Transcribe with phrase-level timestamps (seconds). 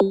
[0.00, 0.06] Vores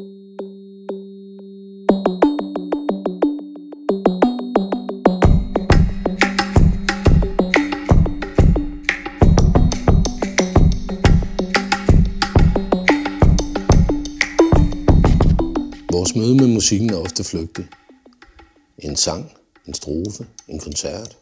[16.15, 17.67] møde med musikken er ofte flygtig.
[18.77, 19.31] En sang,
[19.67, 21.17] en strofe, en koncert.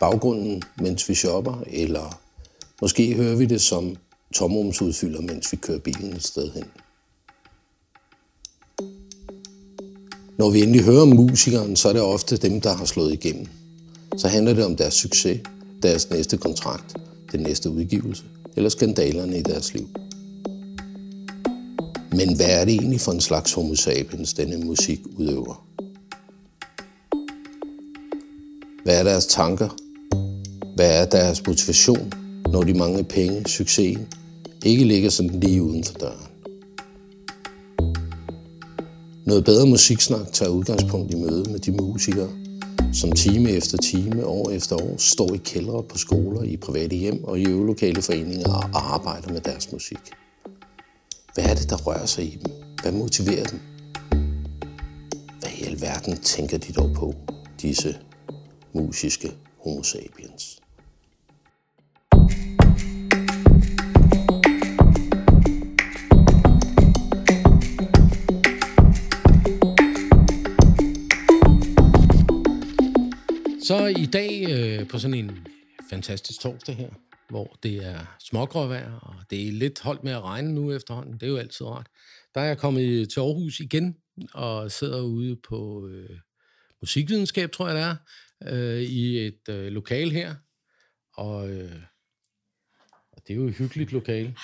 [0.00, 2.20] Baggrunden, mens vi shopper, eller
[2.80, 3.96] måske hører vi det som
[4.34, 6.64] tomrumsudfylder, mens vi kører bilen et sted hen.
[10.40, 13.46] Når vi endelig hører om musikeren, så er det ofte dem, der har slået igennem.
[14.16, 15.40] Så handler det om deres succes,
[15.82, 16.96] deres næste kontrakt,
[17.32, 18.22] den næste udgivelse
[18.56, 19.88] eller skandalerne i deres liv.
[22.12, 25.66] Men hvad er det egentlig for en slags homo sapiens, denne musik udøver?
[28.84, 29.68] Hvad er deres tanker?
[30.76, 32.12] Hvad er deres motivation,
[32.52, 34.06] når de mange penge, succesen,
[34.64, 36.29] ikke ligger sådan lige uden for døren?
[39.30, 42.28] Noget bedre musiksnak tager udgangspunkt i møde med de musikere,
[42.92, 47.24] som time efter time, år efter år, står i kældre på skoler, i private hjem
[47.24, 49.98] og i øvelokale foreninger og arbejder med deres musik.
[51.34, 52.52] Hvad er det, der rører sig i dem?
[52.82, 53.60] Hvad motiverer dem?
[55.40, 57.14] Hvad i alverden tænker de dog på,
[57.62, 57.96] disse
[58.72, 59.32] musiske
[59.64, 60.59] homo sapiens?
[73.70, 75.46] Så i dag øh, på sådan en
[75.90, 76.88] fantastisk torsdag her,
[77.28, 81.14] hvor det er smågråvejr, og det er lidt holdt med at regne nu efterhånden.
[81.14, 81.86] Det er jo altid rart.
[82.34, 83.96] Der er jeg kommet øh, til Aarhus igen,
[84.34, 86.18] og sidder ude på øh,
[86.82, 87.96] musikvidenskab, tror jeg det er,
[88.54, 90.34] øh, i et øh, lokal her.
[91.16, 91.82] Og, øh,
[93.12, 94.34] og det er jo et hyggeligt lokal.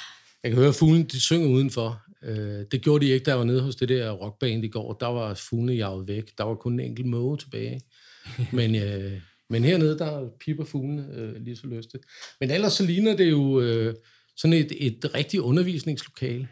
[0.42, 2.02] Jeg kan høre, at fuglene de synger udenfor.
[2.22, 4.92] Øh, det gjorde de ikke, da jeg var nede hos det der rockband i går.
[4.92, 6.38] Der var fuglene jaget væk.
[6.38, 7.80] Der var kun en enkelt måge tilbage.
[8.58, 11.98] Men, øh, men hernede, der piper fuglene øh, lige så lyste.
[12.40, 13.94] Men ellers så ligner det jo øh,
[14.36, 16.48] sådan et, et rigtigt undervisningslokale.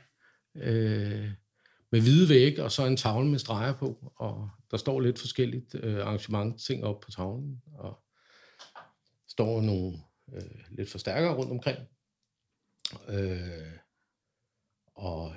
[0.57, 1.31] Øh,
[1.93, 4.13] med hvide vægge og så en tavle med streger på.
[4.17, 7.63] Og der står lidt forskelligt øh, arrangement ting op på tavlen.
[7.75, 7.99] Og
[9.29, 9.99] står nogle
[10.35, 11.79] øh, lidt forstærkere rundt omkring.
[13.09, 13.79] Øh,
[14.95, 15.35] og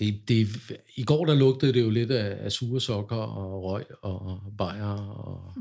[0.00, 0.48] det, det,
[0.96, 4.96] I går der lugtede det jo lidt af, af sure sokker og røg og bajer
[4.96, 5.54] og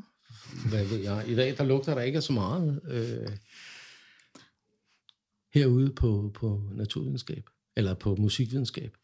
[0.70, 1.26] hvad ved jeg.
[1.28, 3.38] I dag der lugter der ikke af så meget øh,
[5.54, 8.98] herude på, på naturvidenskab, eller på musikvidenskab.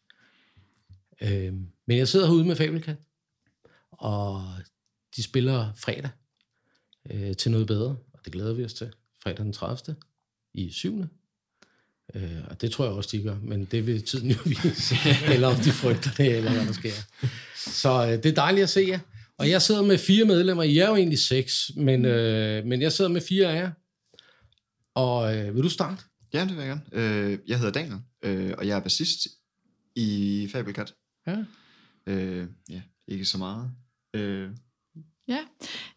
[1.20, 1.54] Øh,
[1.86, 2.96] men jeg sidder herude med Fabelkat,
[3.90, 4.42] og
[5.16, 6.10] de spiller fredag
[7.10, 8.92] øh, til noget bedre, og det glæder vi os til.
[9.22, 9.96] Fredag den 30.
[10.54, 11.04] i 7.
[12.14, 14.94] Øh, og det tror jeg også, de gør, men det vil tiden jo vise,
[15.34, 16.92] eller om de frygter det, eller hvad der sker.
[17.56, 18.98] Så øh, det er dejligt at se jer.
[19.38, 20.62] Og jeg sidder med fire medlemmer.
[20.62, 23.70] I er jo egentlig seks, men, øh, men jeg sidder med fire af jer.
[24.94, 26.02] Og øh, vil du starte?
[26.32, 26.82] Ja, det vil jeg gerne.
[26.92, 29.26] Øh, jeg hedder Daniel, øh, og jeg er bassist
[29.96, 30.94] i Fabelkat.
[31.26, 31.36] Ja.
[32.06, 33.70] Øh, ja, ikke så meget.
[34.14, 34.50] Øh,
[35.28, 35.38] Ja,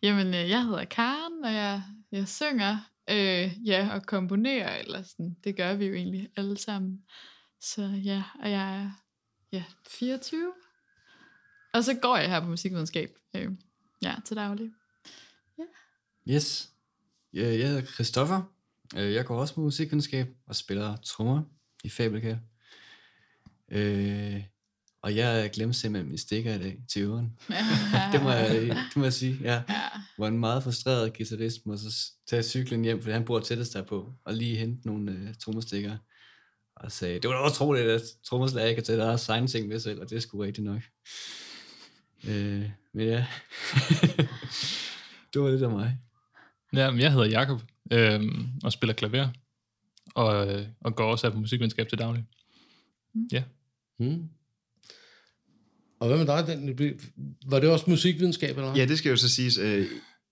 [0.03, 2.77] jamen øh, jeg hedder Karen, og jeg, jeg synger
[3.09, 5.37] øh, ja, og komponere, eller sådan.
[5.43, 7.03] Det gør vi jo egentlig alle sammen.
[7.61, 8.91] Så ja, og jeg er
[9.51, 10.53] ja, 24.
[11.73, 13.09] Og så går jeg her på musikvidenskab.
[13.35, 13.51] Øh,
[14.01, 14.71] ja, til daglig.
[15.57, 15.63] Ja.
[16.33, 16.69] Yes.
[17.33, 18.41] Jeg, jeg hedder Christoffer.
[18.97, 21.43] Øh, Jeg går også på musikvidenskab og spiller trommer
[21.83, 22.37] i Fabelkat.
[23.71, 24.43] Øh,
[25.01, 27.39] og jeg glemte simpelthen min stikker i dag til øveren.
[28.13, 29.53] det, må jeg, det må jeg sige, ja.
[29.69, 29.81] Ja,
[30.17, 33.83] Var en meget frustreret guitarist, må så tage cyklen hjem, fordi han bor tættest der
[33.83, 35.97] på, og lige hente nogle øh, trommestikker.
[36.75, 39.67] Og sagde, det var da også troligt, at trommeslager ikke kan tage deres egen ting
[39.67, 40.81] med selv, og det er sgu rigtigt nok.
[42.27, 43.25] Øh, men ja,
[45.33, 45.97] det var lidt af mig.
[46.73, 47.61] Ja, men jeg hedder Jakob
[47.91, 49.27] øhm, og spiller klaver,
[50.15, 52.25] og, øh, og går også her på musikvidenskab til daglig.
[53.31, 53.43] Ja,
[53.99, 54.29] Hmm.
[55.99, 56.47] Og hvad med dig?
[56.47, 56.79] Den,
[57.47, 58.79] var det også musikvidenskab, eller hvad?
[58.81, 59.57] ja, det skal jo så siges.
[59.57, 59.87] Øh,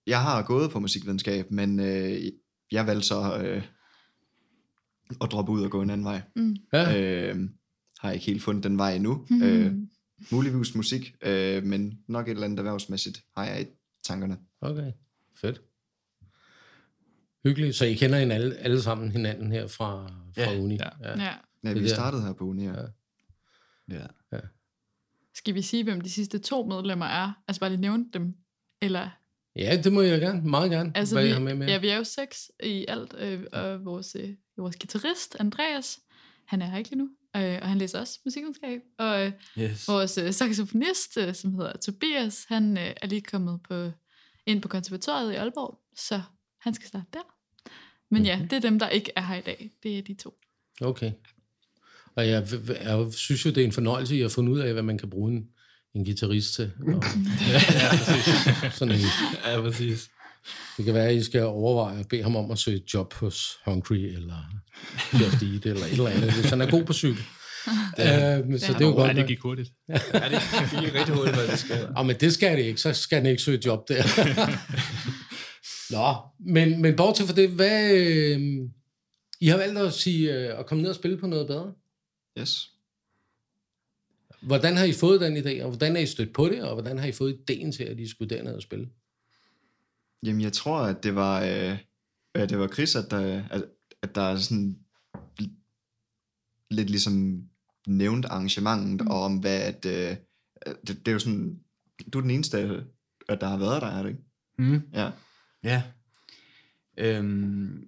[0.08, 2.22] jeg har gået på musikvidenskab, men øh,
[2.72, 3.64] jeg valgte så øh,
[5.22, 6.22] at droppe ud og gå en anden vej.
[6.36, 6.56] mm.
[6.74, 7.02] ja.
[7.32, 7.50] Øh,
[8.00, 9.28] har ikke helt fundet den vej endnu.
[9.44, 9.74] Øh,
[10.32, 13.66] muligvis musik, øh, men nok et eller andet erhvervsmæssigt har jeg i
[14.04, 14.38] tankerne.
[14.62, 14.92] Okay,
[15.36, 15.62] fedt.
[17.44, 17.76] Hyggeligt.
[17.76, 20.76] Så I kender hinanden alle, alle sammen hinanden her fra, fra Ja, uni?
[20.76, 20.90] ja.
[21.24, 21.34] ja.
[21.64, 22.74] Ja, Det vi startede her på uni, ja.
[23.90, 24.06] Ja.
[24.32, 24.40] Ja.
[25.38, 27.32] Skal vi sige, hvem de sidste to medlemmer er?
[27.48, 28.34] Altså bare lige nævne dem?
[28.82, 29.10] Eller,
[29.56, 30.42] Ja, det må jeg gerne.
[30.42, 30.92] Meget gerne.
[30.96, 31.68] altså hvad vi, jeg har med med.
[31.68, 36.00] ja, vi er jo seks i alt, øh, og vores, øh, vores guitarist, Andreas,
[36.48, 37.10] han er her ikke lige nu.
[37.36, 38.82] øh, og han læser også musikvidenskab.
[39.00, 39.88] Og øh, Yes.
[39.88, 43.92] vores øh, saxofonist, øh, som hedder Tobias, han øh, er lige kommet på,
[44.46, 46.22] ind på konservatoriet i Aalborg, så
[46.62, 47.34] han skal starte der.
[48.12, 49.72] Men ja, det er dem, der ikke er her i dag.
[49.84, 50.34] Det er de to.
[50.82, 51.12] Okay.
[52.18, 52.48] Og jeg,
[52.84, 54.98] jeg synes jo, det er en fornøjelse, at jeg har fundet ud af, hvad man
[54.98, 55.44] kan bruge en,
[55.96, 56.72] en guitarist til.
[56.96, 57.04] Og,
[58.78, 59.02] sådan en,
[59.46, 60.10] Ja, præcis.
[60.78, 63.14] det kan være, at I skal overveje at bede ham om at søge et job
[63.14, 64.36] hos Hungry, eller
[65.14, 67.24] Just Eat, eller et eller andet, hvis han er god på cykel.
[68.00, 69.08] Øh, men så det er jo Ja, godt.
[69.10, 69.28] det nok.
[69.28, 69.70] gik hurtigt.
[69.90, 71.88] Ja, det gik rigtig hurtigt, hvad det skal.
[71.96, 74.04] Og men det skal det ikke, så skal han ikke søge et job der.
[75.96, 76.16] Nå,
[76.54, 77.92] men, men bortset fra det, hvad...
[77.92, 78.40] Øh,
[79.42, 81.72] I har valgt at, sige, øh, at komme ned og spille på noget bedre.
[82.40, 82.72] Yes.
[84.42, 86.98] Hvordan har I fået den idé, og hvordan er I stødt på det, og hvordan
[86.98, 88.90] har I fået idéen til, at I skulle derned og spille?
[90.24, 91.78] Jamen, jeg tror, at det var, øh,
[92.34, 93.66] at det var Chris, at der, at,
[94.02, 94.80] at der er sådan
[96.72, 97.44] lidt ligesom
[97.88, 99.08] nævnt arrangementet, mm.
[99.08, 100.18] og om hvad, at, øh,
[100.88, 101.60] det, det, er jo sådan,
[102.14, 102.86] du er den eneste,
[103.30, 104.22] at der har været der, er det ikke?
[104.58, 104.82] Mm.
[104.94, 105.12] Ja.
[105.64, 105.84] Ja.
[106.98, 107.88] Øhm,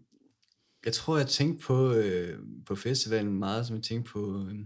[0.86, 4.60] jeg tror, jeg tænkte på, øh, på festivalen meget, som jeg tænkte på øh,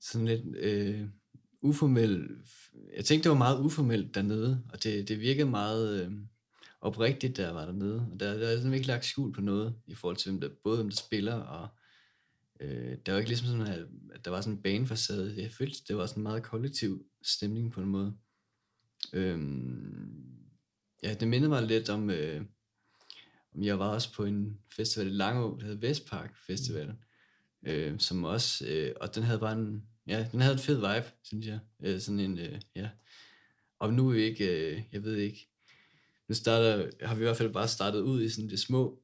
[0.00, 1.08] sådan lidt øh,
[1.60, 2.28] uformel.
[2.96, 6.12] Jeg tænkte, det var meget uformelt dernede, og det, det virkede meget øh,
[6.80, 8.06] oprigtigt, der var dernede.
[8.12, 10.48] Og der, der er ligesom ikke lagt skjul på noget, i forhold til hvem der,
[10.64, 11.68] både hvem der spiller, og
[12.60, 15.34] øh, der var ikke ligesom sådan, at, at der var sådan en banefacade.
[15.36, 18.14] Jeg følte, det var sådan en meget kollektiv stemning på en måde.
[19.12, 19.38] Øh,
[21.02, 22.42] ja, det mindede mig lidt om, øh,
[23.58, 26.94] jeg var også på en festival i Langå, der hedder Vestpark Festival,
[27.66, 31.06] øh, som også, øh, og den havde bare en, ja, den havde en fed vibe,
[31.22, 31.58] synes jeg.
[31.82, 32.88] Øh, sådan en, øh, ja.
[33.78, 35.48] Og nu er vi ikke, øh, jeg ved ikke,
[36.28, 39.02] nu starter, har vi i hvert fald bare startet ud i sådan det små,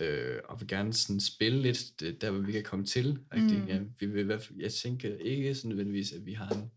[0.00, 3.18] øh, og vil gerne sådan spille lidt det, der, hvor vi kan komme til.
[3.34, 3.42] Mm.
[3.42, 3.66] Mm.
[3.66, 6.70] Ja, vi vil i hvert fald, jeg tænker ikke sådan nødvendigvis, at vi har en,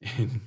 [0.24, 0.42] en,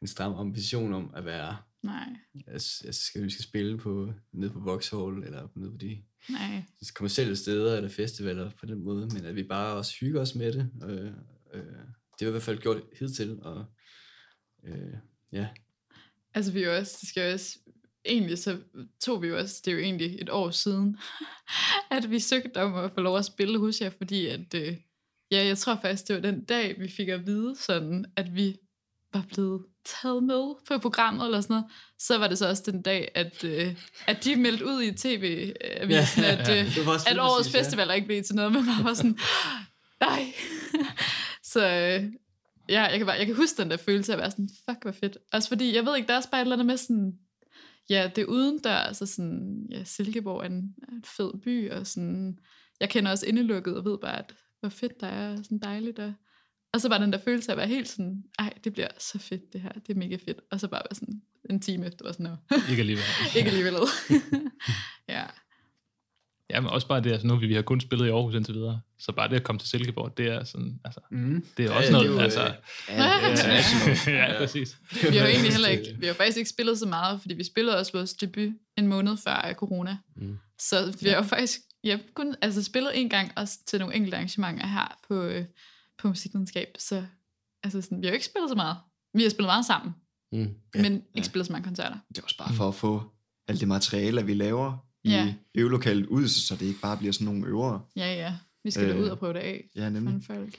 [0.00, 1.56] en stram ambition om at være
[1.86, 2.08] Nej,
[2.46, 6.62] altså, jeg skal, vi skal spille på, nede på Vauxhall, eller nede på de nej.
[6.94, 10.52] kommersielle steder, eller festivaler på den måde, men at vi bare også hygger os med
[10.52, 10.70] det.
[10.84, 11.12] Øh,
[11.54, 11.62] øh,
[12.18, 13.64] det har i hvert fald gjort hidtil, og
[14.64, 14.94] øh,
[15.32, 15.48] ja.
[16.34, 17.58] Altså vi også, det skal også,
[18.04, 18.58] egentlig så
[19.00, 20.98] tog vi jo også, det er jo egentlig et år siden,
[21.96, 24.76] at vi søgte om at få lov at spille hos jer, fordi at, øh,
[25.30, 28.56] ja, jeg tror faktisk, det var den dag, vi fik at vide sådan, at vi
[29.16, 32.82] var blevet taget med på programmet eller sådan noget, så var det så også den
[32.82, 33.76] dag, at, øh,
[34.06, 37.58] at de meldte ud i tv-avisen, Ja, at, øh, det var også at årets ja.
[37.58, 39.18] festival ikke blev til noget, men man var sådan,
[40.00, 40.34] nej.
[41.52, 42.12] så øh,
[42.68, 44.82] ja, jeg kan, bare, jeg kan huske den der følelse af at være sådan, fuck,
[44.82, 45.18] hvor fedt.
[45.32, 47.12] Også fordi, jeg ved ikke, der er også bare et eller andet med sådan,
[47.90, 51.70] ja, det er uden der, altså sådan, ja, Silkeborg er en, er en fed by,
[51.70, 52.38] og sådan,
[52.80, 55.98] jeg kender også indelukket, og ved bare, at hvor fedt der er, og sådan dejligt,
[55.98, 56.12] og,
[56.74, 59.18] og så bare den der følelse af at være helt sådan, ej, det bliver så
[59.18, 62.04] fedt det her, det er mega fedt, og så bare være sådan, en time efter,
[62.04, 63.04] var sådan, "Nå, Ikke alligevel.
[63.36, 63.74] ikke alligevel.
[65.08, 65.24] ja,
[66.50, 68.54] Ja, men også bare det, altså nu vi, vi har kun spillet i Aarhus indtil
[68.54, 71.44] videre, så bare det at komme til Silkeborg, det er sådan, altså, Mm.
[71.56, 72.54] det er Ja, også ja, noget, det er jo, altså, øh,
[72.98, 74.16] Ja, international.
[74.32, 74.76] ja, præcis.
[75.10, 77.34] vi har jo egentlig heller ikke, vi har jo faktisk ikke spillet så meget, fordi
[77.34, 79.98] vi spillede også vores debut en måned før corona.
[80.16, 80.38] Mm.
[80.58, 84.16] Så vi har jo faktisk ja, kun altså, spillet en gang også til nogle enkelte
[84.16, 85.44] arrangementer her på, øh,
[85.98, 86.68] på musikvidenskab.
[86.78, 87.06] Så
[87.62, 88.76] altså, sådan, vi har jo ikke spillet så meget.
[89.14, 89.94] Vi har spillet meget sammen,
[90.32, 90.38] Mm.
[90.74, 91.22] Ja, men ikke ja.
[91.22, 91.98] spillet så mange koncerter.
[92.08, 93.02] Det er også bare for at få
[93.48, 95.34] alt det materiale, vi laver i Ja.
[95.54, 97.82] øvelokalet ud, så det ikke bare bliver sådan nogle øvere.
[97.96, 98.34] Ja, ja.
[98.64, 100.24] Vi skal øh, Øh, ud og prøve det af Ja, nemlig.
[100.24, 100.54] folk.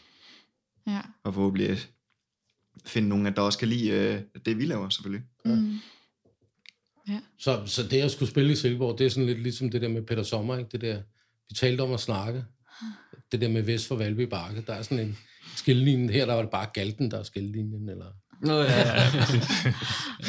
[0.88, 1.02] Ja.
[1.24, 1.78] Og forhåbentlig
[2.86, 5.24] finde nogen, der også kan lide øh, det, vi laver, selvfølgelig.
[5.46, 5.80] Mm.
[7.40, 9.88] Så, så det at skulle spille i Silkeborg, det er sådan lidt ligesom det der
[9.90, 10.70] med Peter Sommer, ikke?
[10.72, 11.02] Det der,
[11.50, 12.46] vi talte om at snakke.
[13.32, 14.62] Det der med Vest for Valby Bakke.
[14.62, 15.18] Der er sådan en
[15.60, 16.14] skillelinje.
[16.14, 17.90] Her der var det bare Galten, der er skillelinjen.
[17.90, 18.06] Eller...
[18.42, 19.06] Nå, ja, ja.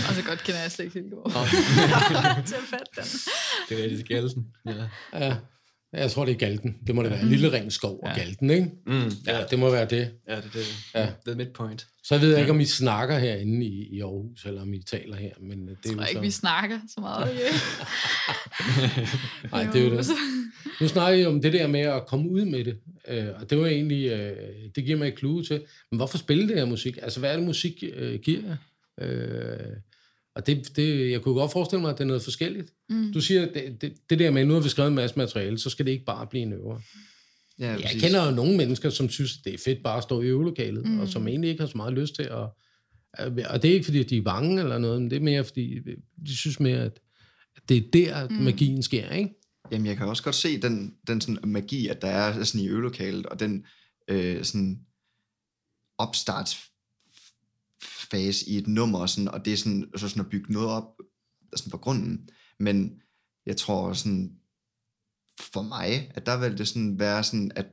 [0.09, 1.33] Og så godt kender jeg slet ikke Silkeborg.
[2.49, 3.05] til at fatte den.
[3.69, 4.47] det er rigtig skældelsen.
[4.67, 4.89] Ja.
[5.13, 5.37] Ja,
[5.93, 6.77] jeg tror, det er Galten.
[6.87, 7.25] Det må det være.
[7.25, 8.15] Lille Ring Skov og Ja.
[8.23, 8.71] Galten, ikke?
[8.87, 9.11] Mm.
[9.27, 10.11] Ja, det må være det.
[10.29, 10.61] Ja, det, det,
[10.95, 11.01] Ja.
[11.01, 11.09] ja.
[11.25, 11.87] det er midpoint.
[12.05, 15.17] Så ved jeg ikke, om I snakker herinde i, i Aarhus, eller om I taler
[15.17, 15.31] her.
[15.41, 16.21] Men det er Jeg tror jo ikke, så...
[16.21, 17.31] vi snakker så meget.
[19.53, 20.07] Nej, det er jo det.
[20.81, 22.79] Nu snakker I om det der med at komme ud med det,
[23.09, 24.37] øh, og det var egentlig, øh,
[24.77, 26.99] det giver mig et clue til, men hvorfor spille det her musik?
[27.03, 28.57] Altså, hvad er det, musik øh, giver?
[29.01, 29.59] Øh,
[30.39, 32.73] og det, det, jeg kunne godt forestille mig, at det er noget forskelligt.
[32.89, 33.13] Mm.
[33.13, 35.71] Du siger, det, det, det der med, nu har vi skrevet en masse materiale, så
[35.71, 36.81] skal det ikke bare blive en øver.
[37.59, 38.03] Ja, Jeg præcis.
[38.03, 41.01] kender jo nogle mennesker, som synes, det er fedt bare at stå i øvelokalet, mm.
[41.01, 42.49] Og som egentlig ikke har så meget lyst til at...
[43.51, 45.79] Og det er ikke, fordi de er bange eller noget, men det er mere, fordi
[46.27, 47.01] de synes mere, at
[47.69, 48.35] det er der, mm.
[48.35, 49.31] Magien sker, ikke?
[49.73, 52.69] Jamen, jeg kan også godt se den, den sådan magi, at der er sådan i
[52.69, 53.67] øvelokalet, og den
[54.09, 54.81] øh, sådan
[58.11, 60.99] fase i et nummer, sådan, og det er sådan, så sådan at bygge noget op
[61.53, 62.29] altså sådan fra grunden.
[62.59, 63.03] Men
[63.47, 64.41] jeg tror sådan,
[65.41, 67.67] for mig, at der vil det sådan være sådan, at,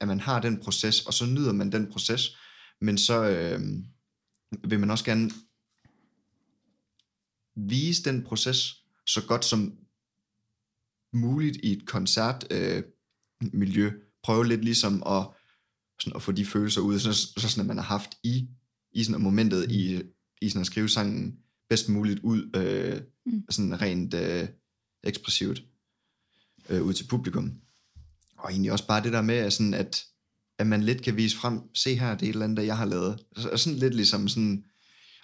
[0.00, 2.36] at man har den proces, og så nyder man den proces,
[2.80, 3.60] men så øh,
[4.68, 5.30] vil man også gerne
[7.56, 9.78] vise den proces så godt som
[11.12, 12.78] muligt i et koncertmiljø.
[12.78, 12.84] Øh,
[13.52, 13.90] miljø.
[14.22, 15.28] Prøve lidt ligesom at,
[16.00, 18.48] sådan at få de følelser ud, så, så sådan at man har haft i,
[18.92, 20.02] i sådan momentet i,
[20.42, 23.44] i sådan at skrive sangen bedst muligt ud, øh, mm.
[23.50, 24.48] sådan rent øh,
[25.04, 25.62] ekspressivt
[26.68, 27.52] øh, ud til publikum.
[28.38, 30.04] Og egentlig også bare det der med, at, sådan, at,
[30.58, 32.76] at man lidt kan vise frem, se her, det er et eller andet, der jeg
[32.76, 33.18] har lavet.
[33.52, 34.64] Og sådan lidt ligesom sådan,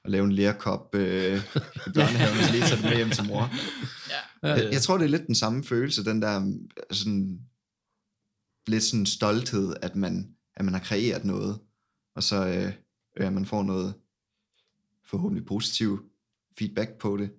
[0.04, 1.36] at lave en lærkop øh,
[1.86, 3.54] i børnehaven, og lige tage det med hjem til mor.
[4.10, 4.54] Ja.
[4.54, 6.52] Jeg, jeg tror, det er lidt den samme følelse, den der
[6.90, 7.40] sådan,
[8.66, 11.58] lidt sådan stolthed, at man, at man har kreeret noget,
[12.16, 12.72] og så øh,
[13.26, 13.94] at man får noget
[15.06, 16.10] forhåbentlig positiv
[16.58, 17.30] feedback på det.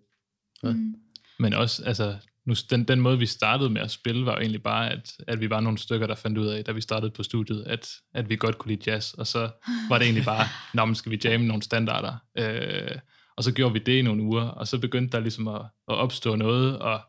[0.63, 0.71] Ja.
[0.71, 0.95] Mm.
[1.39, 4.63] Men også, altså, nu, den, den måde, vi startede med at spille, var jo egentlig
[4.63, 7.23] bare, at, at vi var nogle stykker, der fandt ud af, da vi startede på
[7.23, 9.49] studiet, at, at vi godt kunne lide jazz, og så
[9.89, 12.15] var det egentlig bare, nå, men skal vi jamme nogle standarder?
[12.37, 12.97] Øh,
[13.37, 15.95] og så gjorde vi det i nogle uger, og så begyndte der ligesom at, at
[15.95, 17.01] opstå noget, og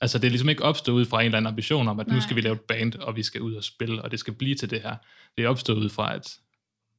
[0.00, 2.16] altså det er ligesom ikke opstået ud fra en eller anden ambition om, at Nej.
[2.16, 4.34] nu skal vi lave et band, og vi skal ud og spille, og det skal
[4.34, 4.96] blive til det her.
[5.36, 6.38] Det er opstået ud fra, at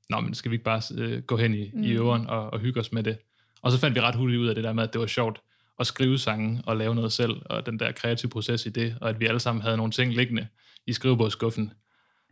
[0.10, 1.84] nå, men skal vi ikke bare øh, gå hen i, mm.
[1.84, 3.18] i øveren og, og hygge os med det?
[3.62, 5.42] Og så fandt vi ret hurtigt ud af det der med, at det var sjovt
[5.80, 9.10] at skrive sange og lave noget selv, og den der kreative proces i det, og
[9.10, 10.48] at vi alle sammen havde nogle ting liggende
[10.88, 11.74] i skrivebordskuffen,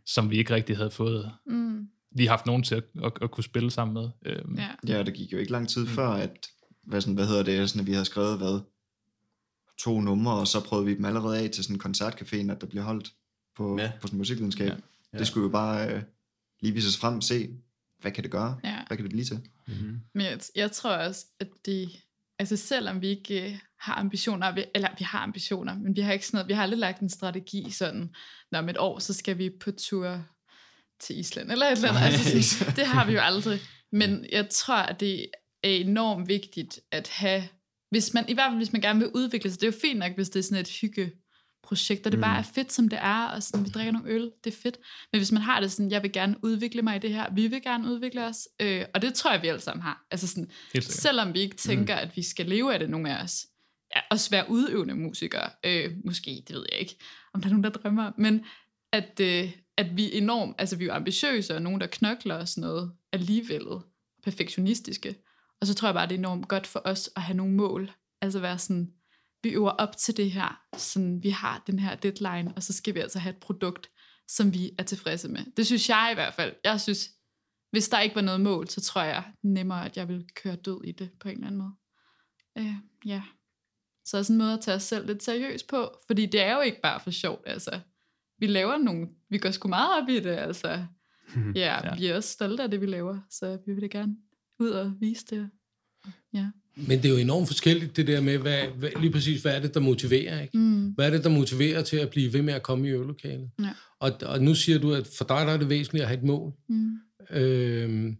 [0.06, 1.88] som vi ikke rigtig havde fået mm.
[2.12, 4.08] lige haft nogen til at, at, at kunne spille sammen med.
[4.26, 4.58] Øhm.
[4.58, 4.96] Ja.
[4.96, 5.88] ja, det gik jo ikke lang tid mm.
[5.88, 6.46] før, at
[6.82, 8.60] hvad, sådan, hvad hedder det, sådan, at vi havde skrevet hvad,
[9.78, 12.66] to numre, og så prøvede vi dem allerede af til sådan en koncertcafé, at der
[12.66, 13.12] bliver holdt
[13.56, 13.92] på, ja.
[14.00, 14.68] på sådan en musikvidenskab.
[14.68, 14.76] Ja.
[15.12, 15.18] Ja.
[15.18, 16.02] Det skulle jo bare øh,
[16.60, 17.48] lige vises frem, se,
[18.00, 18.60] hvad kan det gøre?
[18.64, 18.76] Ja.
[18.86, 19.40] Hvad kan det blive til?
[19.66, 20.00] Mm-hmm.
[20.14, 21.88] Men jeg, jeg tror også, at det,
[22.38, 26.26] altså selvom vi ikke øh, har ambitioner, eller vi har ambitioner, men vi har ikke
[26.26, 28.14] sådan noget, vi har aldrig lagt en strategi sådan,
[28.52, 30.24] når om et år, så skal vi på tur
[31.00, 32.02] til Island, eller et eller andet.
[32.02, 33.60] Altså sådan, det har vi jo aldrig.
[33.92, 35.26] Men jeg tror, at det
[35.62, 37.48] er enormt vigtigt at have,
[37.90, 39.98] hvis man, i hvert fald hvis man gerne vil udvikle sig, det er jo fint
[39.98, 41.12] nok, hvis det er sådan et hygge
[41.66, 42.22] projekt, og det mm.
[42.22, 44.78] bare er fedt, som det er, og sådan, vi drikker nogle øl, det er fedt.
[45.12, 47.46] Men hvis man har det sådan, jeg vil gerne udvikle mig i det her, vi
[47.46, 50.06] vil gerne udvikle os, øh, og det tror jeg, vi alle sammen har.
[50.10, 52.00] Altså sådan, selvom vi ikke tænker, mm.
[52.08, 53.46] at vi skal leve af det, nogle af os,
[53.96, 56.96] ja, også være udøvende musikere, øh, måske, det ved jeg ikke,
[57.34, 58.44] om der er nogen, der drømmer, men
[58.92, 62.48] at, øh, at vi er enormt, altså vi er ambitiøse, og nogen, der knokler og
[62.48, 63.66] sådan noget, alligevel
[64.24, 65.14] perfektionistiske.
[65.60, 67.90] Og så tror jeg bare, det er enormt godt for os at have nogle mål,
[68.22, 68.92] altså være sådan,
[69.46, 72.94] vi øver op til det her, sådan vi har den her deadline, og så skal
[72.94, 73.90] vi altså have et produkt,
[74.28, 75.44] som vi er tilfredse med.
[75.56, 76.54] Det synes jeg i hvert fald.
[76.64, 77.10] Jeg synes,
[77.70, 80.84] hvis der ikke var noget mål, så tror jeg nemmere, at jeg vil køre død
[80.84, 81.72] i det på en eller anden måde.
[82.58, 82.74] Øh,
[83.06, 83.22] ja.
[84.04, 86.54] Så er sådan en måde at tage os selv lidt seriøst på, fordi det er
[86.54, 87.80] jo ikke bare for sjovt, altså.
[88.38, 90.68] Vi laver nogle, vi går sgu meget op i det, altså.
[91.54, 91.96] Ja, ja.
[91.96, 94.16] vi er også stolte af det, vi laver, så vi vil det gerne
[94.58, 95.50] ud og vise det.
[96.32, 96.50] Ja.
[96.76, 99.60] Men det er jo enormt forskelligt, det der med, hvad, hvad, lige præcis, hvad er
[99.60, 100.58] det, der motiverer, ikke?
[100.58, 100.90] Mm.
[100.90, 103.50] Hvad er det, der motiverer til at blive ved med at komme i øvelokalet?
[103.60, 103.70] Ja.
[104.00, 106.24] Og, og nu siger du, at for dig der er det væsentligt at have et
[106.24, 106.52] mål.
[106.68, 106.98] Mm.
[107.30, 108.16] Øhm,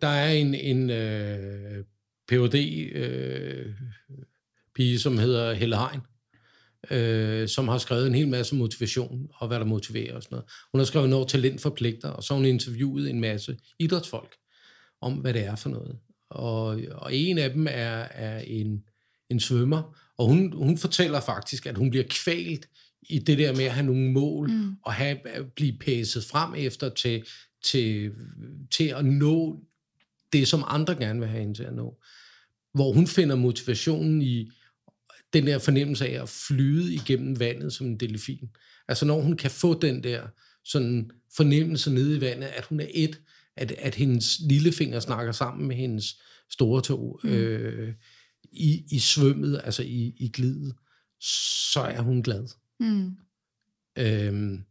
[0.00, 1.84] der er en, en øh,
[2.28, 2.54] phd
[2.94, 3.66] øh,
[4.74, 6.00] pige, som hedder Helle Hein,
[6.90, 10.50] øh, som har skrevet en hel masse motivation, og hvad der motiverer og sådan noget.
[10.72, 14.36] Hun har skrevet noget talent forpligter, og så har hun interviewet en masse idrætsfolk
[15.00, 15.98] om, hvad det er for noget
[16.30, 18.84] og, og en af dem er, er en,
[19.30, 22.68] en svømmer, og hun, hun fortæller faktisk, at hun bliver kvalt
[23.02, 24.76] i det der med at have nogle mål, mm.
[24.82, 27.24] og have, at blive pæset frem efter til,
[27.64, 28.12] til,
[28.70, 29.60] til at nå
[30.32, 32.00] det, som andre gerne vil have hende til at nå.
[32.74, 34.50] Hvor hun finder motivationen i
[35.32, 38.50] den der fornemmelse af at flyde igennem vandet som en delfin.
[38.88, 40.26] Altså når hun kan få den der
[40.64, 43.20] sådan fornemmelse nede i vandet, at hun er et
[43.56, 46.20] at, at hendes lillefinger snakker sammen med hendes
[46.50, 47.30] store tog mm.
[47.30, 47.94] øh,
[48.52, 50.74] i, i svømmet, altså i, i glidet,
[51.72, 52.48] så er hun glad.
[52.80, 53.10] Mm.
[53.98, 54.64] Øhm,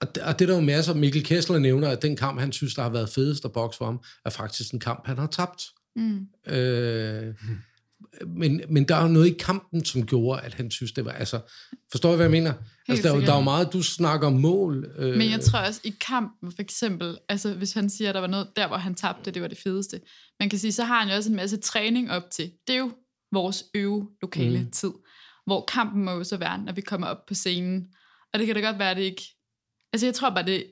[0.00, 2.52] og, det, og det er der jo masser, Mikkel Kessler nævner, at den kamp, han
[2.52, 5.26] synes, der har været fedest at bokse for ham, er faktisk en kamp, han har
[5.26, 5.62] tabt.
[5.96, 6.26] Mm.
[6.46, 7.58] Øh, mm
[8.26, 11.12] men, men der er jo noget i kampen, som gjorde, at han synes, det var...
[11.12, 11.40] Altså,
[11.90, 12.52] forstår du, hvad jeg mener?
[12.88, 14.92] altså, der, er, der er jo meget, du snakker mål.
[14.98, 15.16] Øh.
[15.16, 18.28] Men jeg tror også, i kampen, for eksempel, altså hvis han siger, at der var
[18.28, 20.00] noget der, hvor han tabte, det var det fedeste.
[20.40, 22.52] Man kan sige, så har han jo også en masse træning op til.
[22.66, 22.90] Det er jo
[23.32, 24.70] vores øve lokale mm.
[24.70, 24.92] tid.
[25.46, 27.86] Hvor kampen må jo så være, når vi kommer op på scenen.
[28.32, 29.34] Og det kan da godt være, at det ikke
[29.94, 30.66] Altså, jeg tror bare, det...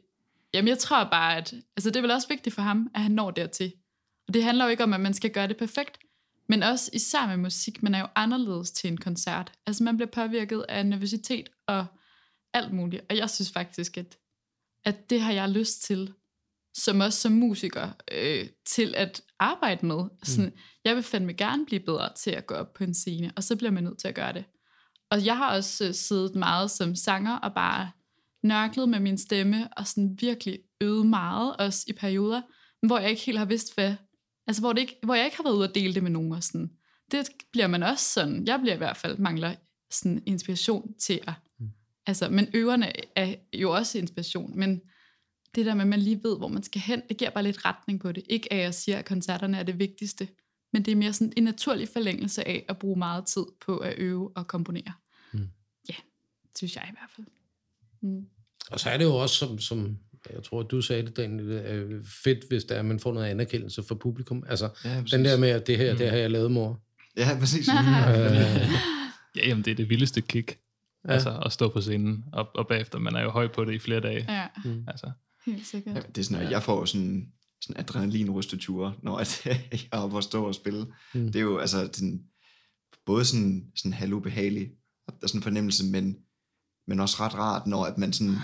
[0.55, 1.55] Jamen, jeg tror bare, at...
[1.77, 3.73] Altså, det er vel også vigtigt for ham, at han når dertil.
[4.29, 5.99] Og det handler jo ikke om, at man skal gøre det perfekt,
[6.53, 9.53] men også især med musik, man er jo anderledes til en koncert.
[9.67, 11.87] Altså, man bliver påvirket af nervøsitet og
[12.55, 13.03] alt muligt.
[13.11, 14.19] Og jeg synes faktisk, at,
[14.85, 16.13] at det har jeg lyst til,
[16.75, 20.05] som også som musiker, øh, til at arbejde med.
[20.23, 20.57] Sådan, mm.
[20.85, 23.57] Jeg vil fandme gerne blive bedre til at gå op på en scene, og så
[23.57, 24.45] bliver man nødt til at gøre det.
[25.11, 27.91] Og jeg har også øh, siddet meget som sanger og bare
[28.43, 32.43] nørklet med min stemme, og sådan virkelig øvet meget, også i perioder,
[32.87, 33.95] hvor jeg ikke helt har vidst, hvad...
[34.47, 36.33] Altså, hvor, det ikke, hvor jeg ikke har været ude at dele det med nogen.
[36.33, 36.71] Og sådan.
[37.11, 38.47] Det bliver man også sådan...
[38.47, 39.55] Jeg bliver i hvert fald mangler
[39.91, 41.35] sådan inspiration til at...
[41.59, 41.71] Mm.
[42.07, 44.81] Altså, men øverne er jo også inspiration, men
[45.55, 47.65] det der med, at man lige ved, hvor man skal hen, det giver bare lidt
[47.65, 48.25] retning på det.
[48.29, 50.29] Ikke at jeg siger, at koncerterne er det vigtigste,
[50.73, 53.99] men det er mere sådan en naturlig forlængelse af at bruge meget tid på at
[53.99, 54.93] øve og komponere.
[55.33, 55.49] Mm.
[55.89, 55.95] Ja,
[56.57, 57.27] synes jeg i hvert fald.
[58.01, 58.27] Mm.
[58.71, 59.99] Og så er det jo også, som, som
[60.31, 63.83] jeg tror, du sagde det, Daniel, øh, fedt, hvis der er, man får noget anerkendelse
[63.83, 64.45] fra publikum.
[64.49, 65.99] Altså, ja, den der med, at det her, mm.
[65.99, 66.81] det har jeg lavet, mor.
[67.17, 67.69] Ja, præcis.
[67.69, 67.75] øh,
[69.37, 70.59] ja, jamen, det er det vildeste kick.
[71.09, 71.13] Ja.
[71.13, 73.79] Altså, at stå på scenen, og, og bagefter, man er jo høj på det i
[73.79, 74.27] flere dage.
[74.29, 74.47] Ja.
[74.65, 74.85] Mm.
[74.89, 75.11] Altså.
[75.47, 75.97] Helt sikkert.
[75.97, 80.17] Ja, det er sådan, at jeg får sådan, sådan adrenalinrysteture, når at, jeg er oppe
[80.17, 80.87] og stå og spille.
[81.15, 81.27] Mm.
[81.27, 82.23] Det er jo altså den,
[83.07, 84.71] både sådan, sådan halvubehageligt,
[85.07, 86.17] der er sådan en fornemmelse, men,
[86.87, 88.37] men også ret rart, når at man sådan,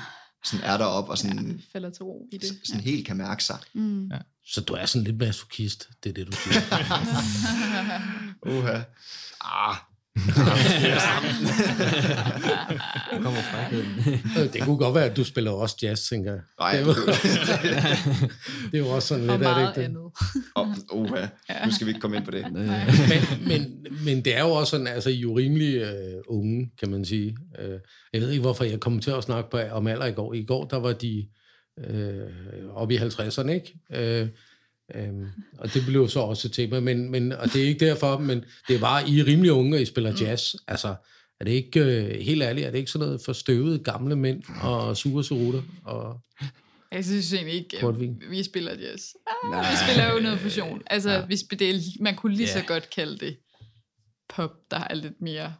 [0.44, 2.60] sådan er deroppe og sådan, ja, falder til ro i det.
[2.64, 2.90] Sådan ja.
[2.90, 3.58] helt kan mærke sig.
[3.74, 4.08] Mm.
[4.08, 4.18] Ja.
[4.46, 6.60] Så du er sådan lidt masochist, det er det, du siger.
[8.58, 8.80] Uha.
[9.40, 9.76] Ah,
[13.22, 13.86] kommer frækheden.
[14.52, 16.40] det kunne godt være, at du spiller også jazz, tænker jeg.
[16.60, 16.92] Nej, det, er jo,
[18.72, 19.82] det er jo også sådan lidt af det.
[19.82, 20.02] Andet.
[20.54, 21.08] Oh, oh,
[21.48, 21.64] ja.
[21.66, 22.52] Nu skal vi ikke komme ind på det.
[22.52, 22.68] men,
[23.46, 26.90] men, men det er jo også sådan, altså I er jo rimelig øh, unge, kan
[26.90, 27.36] man sige.
[27.58, 27.78] Øh,
[28.12, 30.34] jeg ved ikke, hvorfor jeg kom til at snakke på, om alder i går.
[30.34, 31.26] I går, der var de
[31.86, 32.28] øh,
[32.74, 33.78] oppe i 50'erne, ikke?
[33.92, 34.28] Øh,
[34.94, 35.26] Øhm,
[35.58, 38.44] og det blev så også et tema, men, men, og det er ikke derfor, men
[38.68, 40.16] det er bare, I er rimelig unge, og I spiller mm.
[40.16, 40.54] jazz.
[40.68, 40.94] Altså,
[41.40, 44.42] er det ikke, øh, helt ærligt, er det ikke sådan noget for støvede gamle mænd
[44.62, 45.62] og sure serutter?
[45.84, 46.20] Og
[46.92, 47.94] jeg synes egentlig ikke, at
[48.30, 49.02] vi spiller jazz.
[49.50, 49.70] Nej.
[49.70, 50.82] Vi spiller jo noget fusion.
[50.86, 51.26] Altså, ja.
[51.26, 53.36] vi spiller, man kunne lige så godt kalde det
[54.28, 55.54] pop, der er lidt mere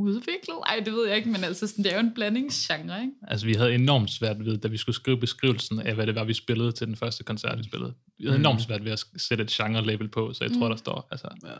[0.00, 0.56] udviklet?
[0.66, 3.12] Ej, det ved jeg ikke, men altså, sådan, det er jo en blandingsgenre, ikke?
[3.28, 6.24] Altså, vi havde enormt svært ved, da vi skulle skrive beskrivelsen af, hvad det var,
[6.24, 7.94] vi spillede til den første koncert, vi spillede.
[8.18, 8.42] Vi havde mm.
[8.42, 10.70] enormt svært ved at sætte et genre-label på, så jeg tror, mm.
[10.70, 11.52] der står, altså, ja.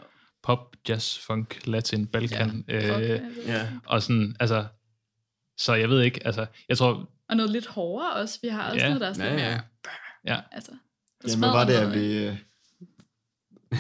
[0.43, 2.89] pop, jazz, funk, latin, balkan, ja.
[2.89, 3.21] øh, okay.
[3.47, 3.69] ja.
[3.87, 4.65] og sådan, altså,
[5.59, 7.11] så jeg ved ikke, altså, jeg tror...
[7.29, 8.87] Og noget lidt hårdere også, vi har også ja.
[8.87, 9.61] noget, der er sådan ja, ja.
[10.27, 10.41] ja.
[10.53, 10.71] Altså,
[11.29, 12.27] Jamen, var det, at vi,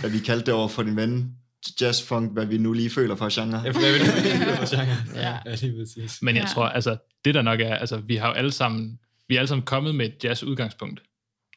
[0.04, 1.36] at vi kaldte det over for din ven,
[1.80, 3.58] jazz funk, hvad vi nu lige føler for genre.
[3.58, 4.96] Ja, hvad vi nu lige føler for genre.
[5.14, 6.22] Ja, ja lige præcis.
[6.22, 6.48] Men jeg ja.
[6.48, 9.48] tror, altså, det der nok er, altså, vi har jo alle sammen, vi er alle
[9.48, 11.02] sammen kommet med et jazz udgangspunkt.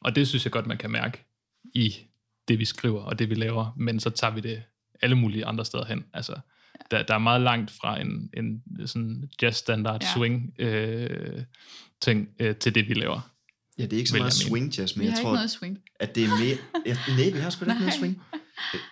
[0.00, 1.24] Og det synes jeg godt, man kan mærke
[1.74, 1.94] i
[2.48, 3.74] det, vi skriver og det, vi laver.
[3.76, 4.62] Men så tager vi det
[5.02, 6.04] alle mulige andre steder hen.
[6.14, 6.34] Altså,
[6.90, 10.08] der, der er meget langt fra en, en sådan jazz standard ja.
[10.14, 11.42] swing øh,
[12.00, 13.30] ting øh, til det, vi laver.
[13.78, 15.38] Ja, det er ikke så meget swing jazz, men vi jeg tror,
[16.00, 16.56] at det er mere...
[16.86, 18.22] Ja, nej, vi har sgu da ikke noget swing.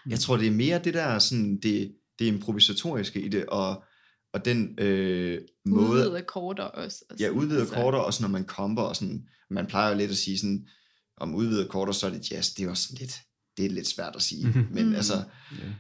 [0.09, 3.85] Jeg tror, det er mere det der, sådan, det, det improvisatoriske i det, og,
[4.33, 5.91] og den øh, måde...
[5.91, 7.05] Udvidede akkorder også.
[7.21, 7.75] ja, udvidede altså.
[7.75, 10.69] akkorder, også når man komber, og sådan, man plejer jo lidt at sige sådan,
[11.17, 13.15] om udvidede akkorder, så er det jazz, det er også lidt,
[13.57, 14.95] det er lidt svært at sige, men mm.
[14.95, 15.25] altså,
[15.61, 15.73] yeah.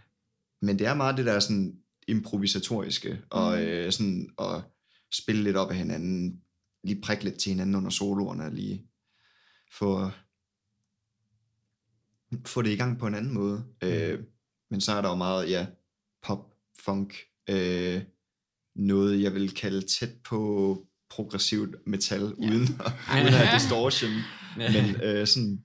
[0.62, 1.76] men det er meget det der sådan
[2.08, 3.62] improvisatoriske, og mm.
[3.62, 4.62] øh, sådan, at
[5.12, 6.40] spille lidt op af hinanden,
[6.84, 8.86] lige prikke lidt til hinanden under soloerne, lige
[9.78, 10.10] få,
[12.46, 13.64] få det i gang på en anden måde.
[13.82, 13.88] Mm.
[13.88, 14.18] Øh,
[14.70, 15.66] men så er der jo meget, ja,
[16.22, 17.16] pop, funk,
[17.50, 18.02] øh,
[18.76, 20.78] noget jeg vil kalde tæt på
[21.10, 22.26] progressivt metal, ja.
[22.26, 24.10] uden, at, uden at have distortion.
[24.56, 25.64] Men øh, sådan,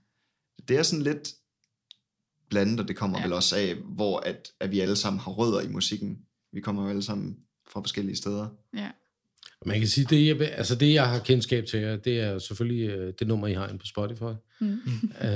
[0.68, 1.34] det er sådan lidt
[2.50, 3.24] blandet, og det kommer ja.
[3.24, 6.20] vel også af, hvor at, at vi alle sammen har rødder i musikken.
[6.54, 7.38] Vi kommer jo alle sammen
[7.70, 8.48] fra forskellige steder.
[8.76, 8.92] Ja.
[9.66, 13.14] Man kan sige, det jeg, altså det jeg har kendskab til, det er selvfølgelig øh,
[13.20, 14.34] det nummer, I har inde på Spotify.
[14.62, 14.80] Mm.
[15.22, 15.30] Øh,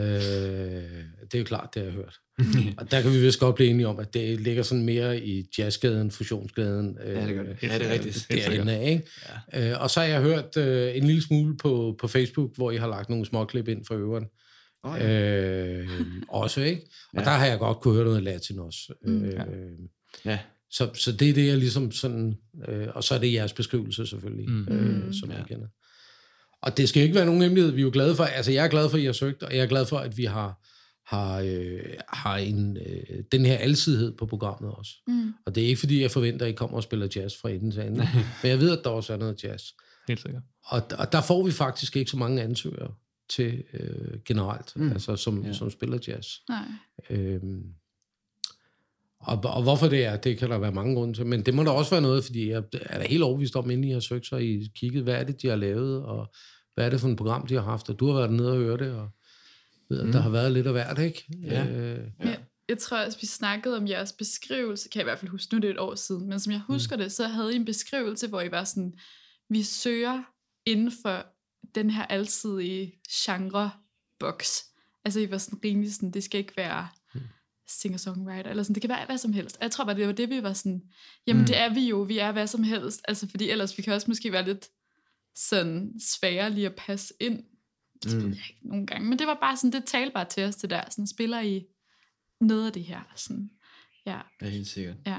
[1.22, 2.20] det er jo klart, det har jeg hørt.
[2.80, 5.50] og der kan vi vist godt blive enige om, at det ligger sådan mere i
[5.58, 6.98] jazzgaden, fusionsgaden.
[7.04, 7.58] Øh, ja, det gør det.
[7.64, 8.28] Ja, det er rigtigt.
[8.32, 9.04] Derinde, ikke?
[9.54, 9.72] Ja.
[9.72, 12.78] Øh, og så har jeg hørt øh, en lille smule på, på Facebook, hvor I
[12.78, 14.26] har lagt nogle små klip ind for øveren.
[14.84, 15.80] Oh, ja.
[15.80, 15.90] øh,
[16.30, 16.82] også, ikke?
[17.14, 17.24] Og ja.
[17.24, 18.94] der har jeg godt kunne høre noget latin også.
[19.06, 19.26] Mm.
[19.26, 19.36] Øh,
[20.26, 20.40] ja.
[20.72, 22.36] Så, så det er det, jeg ligesom sådan...
[22.68, 24.68] Øh, og så er det jeres beskrivelse selvfølgelig, mm.
[24.68, 25.38] øh, som ja.
[25.38, 25.68] jeg kender.
[26.62, 27.72] Og det skal ikke være nogen hemmelighed.
[27.72, 28.24] Vi er jo glade for...
[28.24, 30.18] Altså, jeg er glad for, at I har søgt, og jeg er glad for, at
[30.18, 30.62] vi har
[31.12, 34.92] har, øh, har en, øh, den her alsidighed på programmet også.
[35.08, 35.34] Mm.
[35.46, 37.72] Og det er ikke, fordi jeg forventer, at I kommer og spiller jazz fra enden
[37.72, 37.98] til enden.
[38.42, 39.64] Men jeg ved, at der også er noget jazz.
[40.08, 40.44] helt sikkert.
[40.66, 42.94] Og, og der får vi faktisk ikke så mange ansøgere
[43.30, 44.92] til øh, generelt, mm.
[44.92, 45.54] altså som, ja.
[45.54, 46.28] som spiller jazz.
[46.50, 46.66] Nej.
[47.10, 47.64] Øhm,
[49.22, 51.26] og, og hvorfor det er, det kan der være mange grunde til.
[51.26, 53.84] Men det må der også være noget, fordi jeg er da helt overbevist om, inden
[53.84, 56.34] I har søgt, så har I kigget, hvad er det, de har lavet, og
[56.74, 58.58] hvad er det for et program, de har haft, og du har været nede og
[58.58, 59.10] høre det, og
[59.90, 60.12] ved, Mm.
[60.12, 61.26] der har været lidt af hvert, ikke?
[61.44, 61.66] Ja.
[61.66, 62.36] Øh, Ja.
[62.70, 65.58] Jeg tror også, vi snakkede om jeres beskrivelse, kan jeg i hvert fald huske, nu
[65.58, 68.28] er det et år siden, men som jeg husker det, så havde I en beskrivelse,
[68.28, 68.94] hvor I var sådan,
[69.50, 70.24] vi søger
[70.66, 71.26] inden for
[71.76, 74.66] den her alsidige genre-boks.
[75.06, 76.88] Altså I var sådan rimelig sådan, det skal ikke være
[77.72, 79.58] singer-songwriter, eller sådan, det kan være hvad som helst.
[79.62, 80.82] Jeg tror bare, det var det, vi var sådan,
[81.28, 81.46] jamen Mm.
[81.48, 84.08] det er vi jo, vi er hvad som helst, altså fordi ellers vi kan også
[84.08, 84.68] måske være lidt
[85.36, 87.44] sådan svære lige at passe ind,
[88.04, 88.30] det ved Mm.
[88.30, 90.70] jeg ikke nogle gange, men det var bare sådan, det talte bare til os det
[90.70, 91.64] der, sådan spiller I
[92.42, 93.50] noget af det her, sådan,
[94.06, 94.96] ja, Ja, helt sikkert.
[95.08, 95.18] Ja.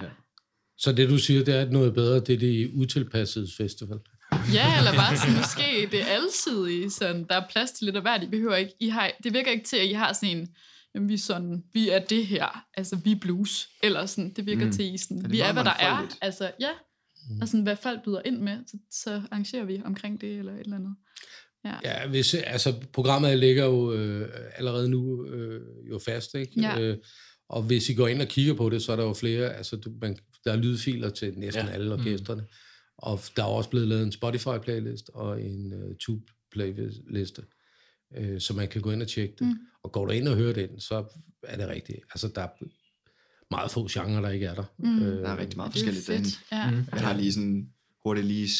[0.78, 3.98] så det, du siger, det er at noget bedre, det er det utilpassede festival.
[4.52, 8.02] Ja, eller bare sådan, måske det er alsidige, sådan, der er plads til lidt af
[8.02, 8.22] hvert.
[8.22, 10.48] I behøver ikke, I har, det virker ikke til, at I har sådan en,
[10.94, 14.46] jamen, vi er sådan, vi er det her, altså vi er blues, eller sådan, det
[14.46, 14.66] virker Mm.
[14.66, 14.72] mm.
[14.72, 16.68] til, I sådan, det er vi er, hvad der er, altså, ja,
[17.40, 20.60] og sådan, hvad folk byder ind med, så, så arrangerer vi omkring det, eller et
[20.60, 20.94] eller andet.
[21.64, 26.60] Ja, Ja, hvis, altså programmet ligger jo øh, allerede nu øh, jo fast, ikke?
[26.60, 26.80] Ja.
[26.80, 26.96] Øh,
[27.48, 29.76] og hvis I går ind og kigger på det, så er der jo flere, altså
[29.76, 31.68] du, man, der er lydfiler til næsten Ja.
[31.68, 31.74] ja.
[31.74, 32.40] alle orkestrene.
[32.42, 32.46] Mm.
[32.98, 37.42] Og der er også blevet lavet en Spotify-playlist og en uh, Tube-playliste,
[38.16, 39.46] øh, så man kan gå ind og tjekke det.
[39.46, 39.52] Mm.
[39.52, 39.58] Mm.
[39.82, 41.04] Og går du ind og hører den, så
[41.42, 41.98] er det rigtigt.
[42.10, 42.48] Altså der er
[43.50, 44.64] meget få genrer, der ikke er der.
[44.78, 45.02] Mm.
[45.02, 46.28] Øh, Der er rigtig meget forskelligt derinde.
[46.52, 46.84] ja, Mm.
[46.92, 47.68] Jeg har lige sådan
[48.04, 48.50] hurtigt lige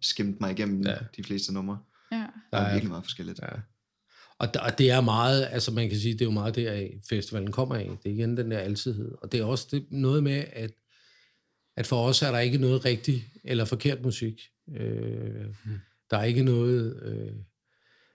[0.00, 0.96] skimt mig igennem Ja.
[1.16, 1.78] de fleste numre.
[2.12, 3.40] ja, Der Der er er- virkelig meget forskelligt.
[3.42, 3.48] Ja.
[4.38, 6.94] Og, der, og det er meget, altså man kan sige, det er jo meget deraf,
[7.08, 7.90] festivalen kommer af.
[8.02, 9.12] Det er igen den der altidhed.
[9.22, 10.70] Og det er også det, noget med, at,
[11.76, 14.40] at for os er der ikke noget rigtigt eller forkert musik.
[14.76, 15.78] Øh, Hmm.
[16.10, 17.32] Der er ikke noget, øh,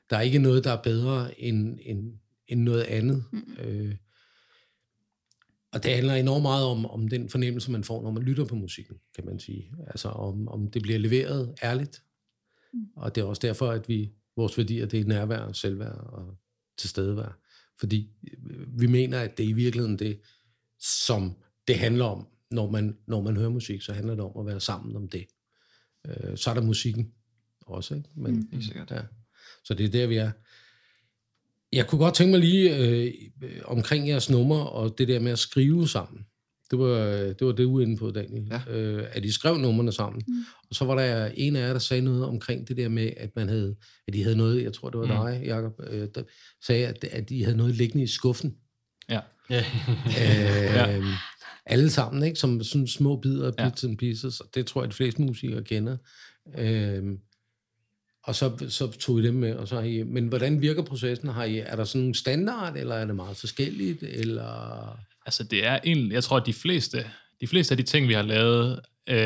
[0.10, 2.14] der er ikke noget, der er bedre end, end,
[2.48, 3.24] end noget andet.
[3.32, 3.58] Mm.
[3.60, 3.96] Øh,
[5.72, 8.56] og det handler enormt meget om, om den fornemmelse, man får, når man lytter på
[8.56, 9.72] musikken, kan man sige.
[9.88, 12.04] Altså om, om det bliver leveret ærligt.
[12.74, 12.86] Mm.
[12.96, 16.38] Og det er også derfor, at vi, vores værdier, det er nærvær, selvværd og
[16.78, 17.40] tilstedevær.
[17.80, 18.12] Fordi
[18.50, 20.20] øh, vi mener, at det er i virkeligheden det,
[20.80, 21.36] som
[21.68, 22.28] det handler om.
[22.52, 25.26] Når man, når man hører musik, så handler det om at være sammen om det.
[26.08, 27.14] Øh, så er der musikken
[27.62, 28.10] også, ikke?
[28.16, 28.48] Men, Mm.
[28.52, 28.92] Helt sikkert.
[28.92, 29.02] Ja.
[29.68, 30.32] Så det er der, vi er.
[31.74, 33.14] Jeg kunne godt tænke mig lige øh,
[33.66, 36.26] omkring jeres nummer og det der med at skrive sammen.
[36.72, 36.96] Det var
[37.40, 38.52] det, var det var inde på, Daniel.
[38.52, 38.74] Ja.
[38.78, 40.24] Øh, at I skrev numrene sammen.
[40.28, 40.34] Mm.
[40.70, 43.30] Og så var der en af jer, der sagde noget omkring det der med, at
[43.36, 43.76] man havde,
[44.08, 45.32] at de havde noget, jeg tror det var Mm.
[45.32, 46.24] dig, Jacob, øh, der
[46.66, 48.56] sagde, at, at de havde noget liggende i skuffen.
[49.10, 49.20] Ja.
[49.50, 49.66] Ja.
[50.98, 51.04] Øh,
[51.66, 52.40] alle sammen, ikke?
[52.40, 53.70] Som sådan små bidder af Ja.
[53.70, 55.98] bits and pieces, og det tror jeg, de fleste musikere kender.
[56.58, 57.04] Øh,
[58.28, 61.30] og så, så tog I dem med, og så har I, men hvordan virker processen?
[61.30, 65.00] Har I, er der sådan en standard, eller er det meget forskelligt, eller...
[65.26, 67.06] Altså det er egentlig, jeg tror, at de fleste,
[67.42, 69.18] de fleste af de ting, vi har lavet, øh,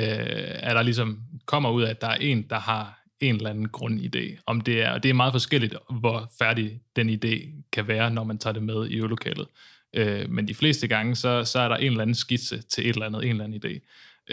[0.53, 3.69] er der ligesom kommer ud af, at der er en, der har en eller anden
[3.77, 4.41] grundidé.
[4.45, 8.23] Om det er, og det er meget forskelligt, hvor færdig den idé kan være, når
[8.23, 9.47] man tager det med i øvelokalet.
[9.93, 12.93] Øh, men de fleste gange, så, så er der en eller anden skitse til et
[12.93, 13.79] eller andet, en eller anden idé.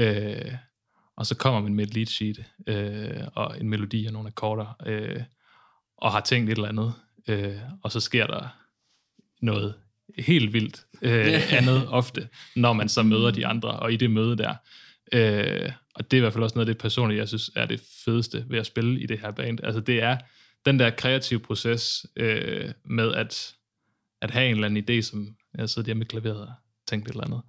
[0.02, 0.52] Øh,
[1.18, 4.76] og så kommer man med et lead sheet, øh, og en melodi og nogle akkorder,
[4.86, 5.22] øh,
[5.96, 6.94] og har tænkt et eller andet,
[7.28, 8.48] øh, og så sker der
[9.40, 9.74] noget
[10.18, 14.36] helt vildt øh, andet ofte, når man så møder de andre, og i det møde
[14.36, 14.54] der.
[15.12, 17.66] Øh, og det er i hvert fald også noget af det personligt, jeg synes er
[17.66, 19.58] det fedeste ved at spille i det her band.
[19.62, 20.18] Altså det er
[20.66, 23.54] den der kreative proces øh, med at,
[24.22, 26.52] at have en eller anden idé, som jeg sidder hjemme med klaveret og
[26.86, 27.42] tænkt et eller andet,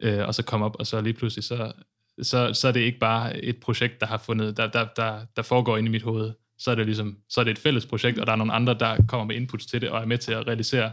[0.00, 1.72] øh, og så komme op, og så lige pludselig, så,
[2.22, 5.42] så, så er det ikke bare et projekt, der har fundet, der, der, der, der
[5.42, 6.32] foregår inde i mit hoved.
[6.58, 8.74] Så er det ligesom, så er det et fælles projekt, og der er nogle andre,
[8.78, 10.92] der kommer med inputs til det, og er med til at realisere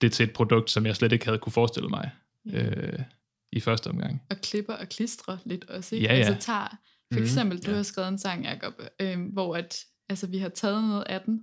[0.00, 2.10] det til et produkt, som jeg slet ikke havde kunne forestille mig
[2.52, 2.98] øh,
[3.52, 4.22] i første omgang.
[4.30, 6.06] og klipper og klistrer lidt også, ikke?
[6.08, 6.18] Ja, ja.
[6.26, 6.76] Altså tager, for
[7.14, 7.76] Mhm, eksempel, du ja.
[7.76, 11.42] har skrevet en sang, Jacob, øh, hvor at, altså, vi har taget noget af den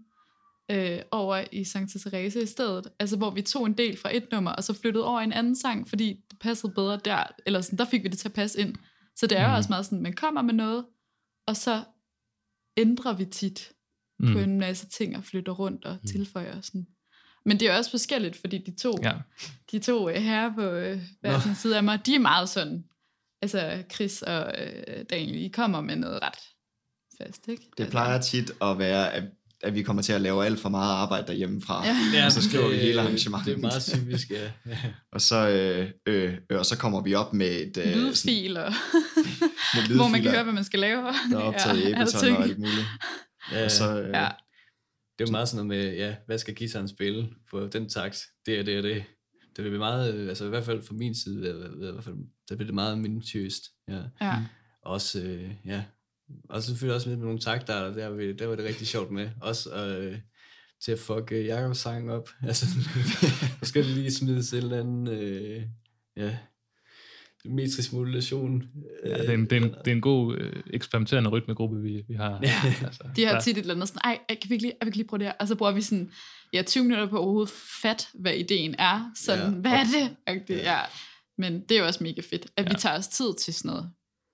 [0.71, 4.27] øh, over i Sancta Therese i stedet, altså hvor vi tog en del fra et
[4.31, 7.61] nummer, og så flyttede over i en anden sang, fordi det passede bedre der, eller
[7.61, 8.75] sådan, der fik vi det til at passe ind.
[9.15, 9.57] Så det er jo Mhm.
[9.57, 10.85] også meget sådan, man kommer med noget,
[11.47, 11.83] og så
[12.77, 13.71] ændrer vi tit
[14.19, 14.33] mm.
[14.33, 16.07] på en masse ting og flytter rundt og mm.
[16.07, 16.87] tilføjer sådan.
[17.45, 19.13] Men det er også forskelligt, fordi de to, Ja.
[19.71, 22.85] de to øh, herrer på øh, hver sin side af mig, de er meget sådan,
[23.41, 26.39] altså Chris og øh, Daniel, I kommer med noget ret
[27.17, 27.63] fast, ikke?
[27.77, 29.23] Det plejer tit at være, at,
[29.63, 31.85] at vi kommer til at lave alt for meget arbejde derhjemmefra.
[31.85, 31.97] Ja.
[32.13, 33.45] Ja, så skriver vi hele arrangementet.
[33.45, 34.51] Det er meget typisk, ja.
[34.65, 34.77] ja.
[35.13, 37.77] Og så, øh, øh, øh, og så kommer vi op med et...
[37.77, 38.71] Øh, sådan, Lydfil og...
[39.75, 41.03] Med hvor man kan lydfiler, høre, hvad man skal lave.
[41.31, 42.37] Der er optaget i Ja, alting.
[42.37, 42.85] og alt muligt.
[43.51, 44.27] Ja, Og så, øh, Ja.
[45.17, 48.23] Det er jo meget sådan noget med, ja, hvad skal guitaren spille på den takt?
[48.45, 49.03] Det er det og det.
[49.55, 52.15] Det vil blive meget, øh, altså i hvert fald fra min side, i hvert fald,
[52.49, 53.63] der bliver det meget minutiøst.
[53.89, 54.01] Ja.
[54.21, 54.33] Ja.
[54.85, 55.83] Også, øh, ja,
[56.49, 58.87] og så selvfølgelig også lidt med nogle takter, der, der, var- der var det rigtig
[58.87, 59.29] sjovt med.
[59.41, 60.17] Også øh,
[60.81, 62.29] til at fuck øh, Jakobs sang op.
[62.47, 65.61] Altså, så skal det lige smides et eller andet, øh,
[66.17, 66.37] ja,
[67.45, 68.63] metrisk modulation.
[69.05, 72.03] Ja, det, er en, det, er en, det er en god øh, eksperimenterende rytmegruppe, vi,
[72.07, 72.39] vi har.
[72.43, 72.53] Ja.
[72.85, 74.91] altså, De har tit et eller andet sådan, ej, kan vi ikke lige, ej, vi
[74.91, 75.33] kan lige prøve det her?
[75.39, 76.11] Og så bruger vi sådan,
[76.53, 79.11] ja, 20 minutter på overhovedet fat, hvad ideen er.
[79.15, 79.49] Sådan, Ja.
[79.55, 79.59] ja.
[79.61, 80.15] hvad er det?
[80.27, 80.79] Agtigt, ja.
[81.37, 82.69] Men det er jo også mega fedt, at ja.
[82.69, 82.77] vi Ja.
[82.79, 83.89] tager os tid til sådan noget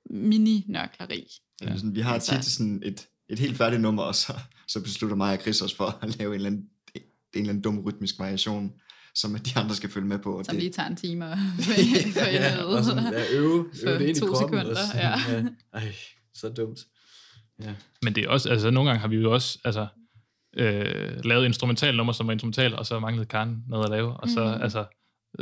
[0.10, 1.40] mini-nørkleri.
[1.62, 1.76] Ja.
[1.76, 4.34] Sådan, vi har tit sådan et, et helt færdigt nummer, og så,
[4.68, 7.02] så beslutter mig og Chris os for at lave en eller anden, en
[7.34, 8.74] eller anden dum rytmisk variation,
[9.16, 10.38] som de andre skal følge med på.
[10.38, 13.90] Og Som det, lige tager en time og for ja, og sådan, ja, øve, For
[13.90, 14.60] øve det ind i to kroppen.
[14.60, 14.98] sekunder, også.
[14.98, 15.10] ja.
[15.38, 15.44] ja.
[15.74, 15.94] Ej,
[16.34, 16.80] så dumt.
[17.62, 17.74] Ja.
[18.04, 19.88] Men det er også, altså nogle gange har vi jo også, altså,
[20.58, 24.30] øh, lavet instrumental nummer, som var instrumental, og så manglede Karen noget at lave, og
[24.30, 24.62] så, Mm.
[24.64, 24.86] altså,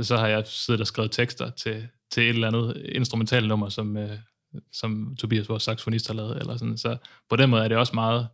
[0.02, 3.97] så har jeg siddet og skrevet tekster til, til et eller andet instrumental nummer, som,
[3.97, 4.17] øh,
[4.72, 6.78] som Tobias, vores saxofonist, har lavet, eller sådan.
[6.78, 6.98] Så
[7.30, 8.28] på den måde er det også meget,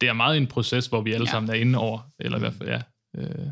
[0.00, 1.30] det er meget en proces, hvor vi alle Ja.
[1.30, 2.80] sammen er inde over, eller i hvert fald, ja.
[3.16, 3.46] Øh,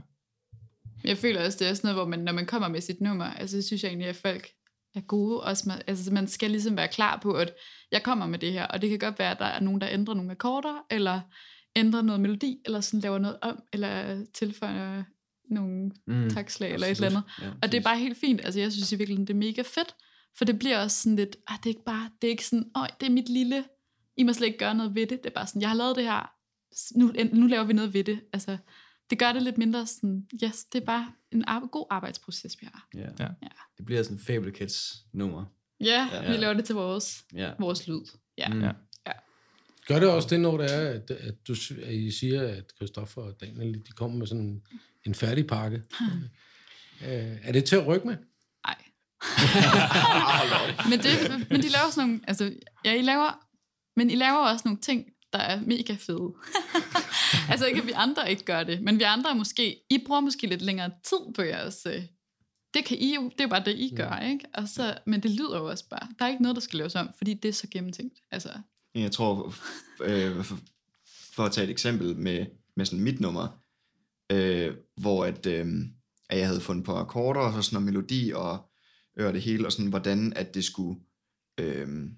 [1.05, 3.25] Jeg føler også, det er sådan noget, hvor man, når man kommer med sit nummer,
[3.25, 4.49] altså det synes jeg egentlig, at folk
[4.95, 5.41] er gode.
[5.41, 7.55] Også med, altså man skal ligesom være klar på, at
[7.93, 9.89] jeg kommer med det her, og det kan godt være, at der er nogen, der
[9.91, 11.21] ændrer nogle akkorder, eller
[11.77, 15.05] ændrer noget melodi, eller sådan laver noget om, eller tilføjer
[15.51, 17.23] nogle Mm, takslag, eller et eller andet.
[17.43, 18.41] Ja, Og det er bare helt fint.
[18.45, 19.95] Altså jeg synes i virkeligheden, det er mega fedt,
[20.39, 22.71] for det bliver også sådan lidt, ah, det er ikke bare, det er ikke sådan,
[22.77, 23.65] åh, det er mit lille,
[24.17, 25.19] I må slet ikke gøre noget ved det.
[25.25, 26.31] Det er bare sådan, jeg har lavet det her,
[26.99, 28.21] nu, nu laver vi noget ved det.
[28.33, 28.57] Altså,
[29.11, 32.69] det gør det lidt mindre sådan, yes, det er bare en ar- god arbejdsproces, vi
[32.73, 32.89] har.
[32.95, 33.01] Ja.
[33.01, 33.29] Ja.
[33.43, 33.49] ja.
[33.79, 35.45] Det bliver sådan en Fable Kids nummer.
[35.81, 36.31] Ja, Ja.
[36.31, 37.51] vi laver det til vores, Ja.
[37.61, 38.01] vores lyd.
[38.39, 38.49] Ja.
[38.49, 38.61] Mm.
[38.63, 38.71] Ja.
[39.87, 43.23] Gør det også det, når det er, at, at, du, at I siger, at Christoffer
[43.23, 44.63] og Daniel, de kommer med sådan
[45.07, 45.77] en færdig pakke?
[47.07, 48.17] øh, er det til at rykke med?
[50.91, 52.53] Men, det, men de laver sådan nogle, altså,
[52.85, 53.39] ja, I laver,
[53.97, 56.35] men I laver også nogle ting, der er mega fede.
[57.51, 60.47] altså ikke, at vi andre ikke gør det, men vi andre måske, I bruger måske
[60.47, 62.03] lidt længere tid på jeres, øh,
[62.75, 64.45] det kan I jo, det er jo bare det, I gør, ikke?
[64.55, 66.95] Og så, men det lyder jo også bare, der er ikke noget, der skal laves
[66.95, 68.19] om, fordi det er så gennemtænkt.
[68.31, 68.49] Altså,
[68.95, 69.55] Jeg tror,
[70.03, 70.59] øh, for,
[71.35, 73.49] for at tage et eksempel med, med sådan mit nummer,
[74.33, 75.67] øh, hvor at, øh,
[76.31, 78.71] at jeg havde fundet på akkorder og så sådan noget melodi og
[79.19, 81.01] øre det hele, og sådan hvordan at det skulle,
[81.61, 82.11] øh,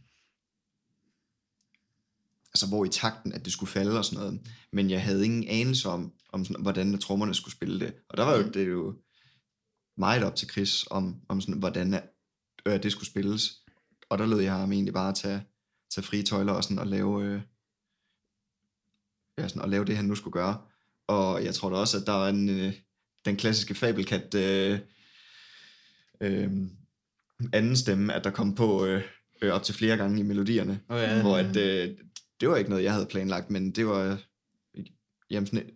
[2.49, 4.41] altså hvor i takten, at det skulle falde og sådan noget.
[4.73, 7.95] Men jeg havde ingen anelse om, om sådan, hvordan trommerne skulle spille det.
[8.09, 8.53] Og der var jo, Mm.
[8.53, 8.97] det jo
[9.97, 11.95] meget op til Chris, om, om sådan, hvordan
[12.67, 13.65] øh, det skulle spilles.
[14.09, 15.43] Og der lød jeg ham egentlig bare tage,
[15.91, 17.41] tage frie tøjler og, sådan, og lave, øh,
[19.39, 20.63] ja, sådan, og lave det, han nu skulle gøre.
[21.07, 22.75] Og jeg tror da også, at der var en, øh,
[23.25, 24.81] den klassiske fabelkat øh,
[26.21, 26.53] øh,
[27.53, 29.03] anden stemme, at der kom på øh,
[29.42, 30.81] øh, op til flere gange i melodierne.
[30.88, 31.20] Oh, ja.
[31.22, 31.96] Hvor at, øh,
[32.40, 34.18] det var ikke noget, jeg havde planlagt, men det var
[34.76, 34.85] øh,
[35.31, 35.70] jamen, sådan, et,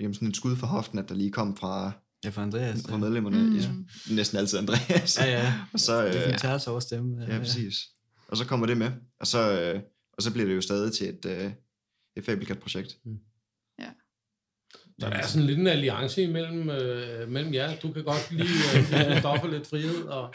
[0.00, 1.92] jamen, sådan et skud for hoften, at der lige kom fra,
[2.24, 2.82] Ja, for Andreas.
[2.88, 3.42] fra medlemmerne.
[3.42, 3.56] Mm.
[3.56, 3.70] Ja.
[4.14, 5.18] Næsten altid Andreas.
[5.18, 5.54] Ja, ja.
[5.72, 7.24] Og så, Det er øh, en over stemme.
[7.28, 7.74] Ja, præcis.
[8.28, 9.80] Og så kommer det med, og så, øh,
[10.12, 11.52] og så bliver det jo stadig til et, øh,
[12.16, 12.98] et Fablecat-projekt.
[15.00, 17.76] Så der er sådan lidt en alliance imellem øh, mellem jer.
[17.76, 18.48] Du kan godt lide
[19.12, 20.32] øh, stoffer lidt frihed, og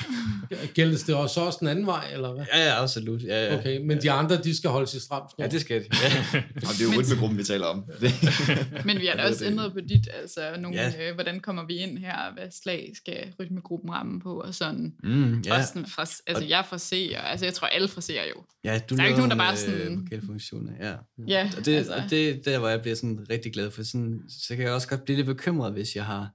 [0.74, 2.46] gældes det også, også den anden vej, eller hvad?
[2.54, 3.24] Ja, ja, absolut.
[3.24, 3.58] Ja, ja.
[3.60, 5.32] Okay, men de andre, de skal holde sig stramt.
[5.40, 5.86] Ja, det skal de.
[6.04, 6.40] Ja.
[6.68, 7.84] Og det er jo rytmegruppen, vi taler om.
[8.86, 10.94] Men vi har da Jeg også ændret på dit, altså nogle, Ja.
[11.00, 11.10] ja.
[11.10, 14.94] øh, hvordan kommer vi ind her, hvad slag skal rytmegruppen ramme på, og sådan.
[15.04, 15.54] Mm, Ja.
[15.54, 15.58] ja.
[15.58, 18.44] Også sådan fra, altså jeg er fra C'er, altså jeg tror alle fra C'er jo.
[18.64, 20.94] ja, du Der er ikke nogen, der bare øh, sådan- vokalfunktioner, ja.
[21.28, 21.94] Ja, Og det, altså.
[21.94, 24.20] og det der, hvor jeg bliver sådan rigtig glad for, sådan,
[24.54, 26.30] så kan jeg også godt blive lidt bekymret, hvis jeg har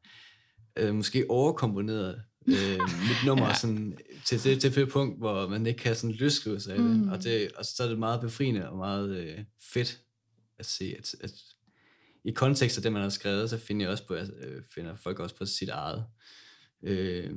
[0.76, 2.78] øh, måske overkomponeret øh,
[3.08, 3.54] mit nummer Ja.
[3.54, 6.96] sådan, til det, til det punkt, hvor man ikke kan sådan løsrive sig af det.
[6.96, 7.08] Mm.
[7.08, 7.52] Og, det.
[7.52, 9.38] og så er det meget befriende og meget øh,
[9.72, 10.00] fedt
[10.58, 11.30] at se, at, at
[12.24, 15.18] i kontekst af det, man har skrevet, så finder jeg også på, øh, finder folk
[15.18, 16.04] også på sit eget.
[16.82, 17.30] Øh,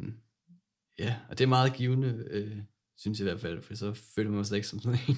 [0.99, 2.57] ja, og det er meget givende, øh,
[2.97, 5.17] synes jeg i hvert fald, for så føler man sig ikke som sådan en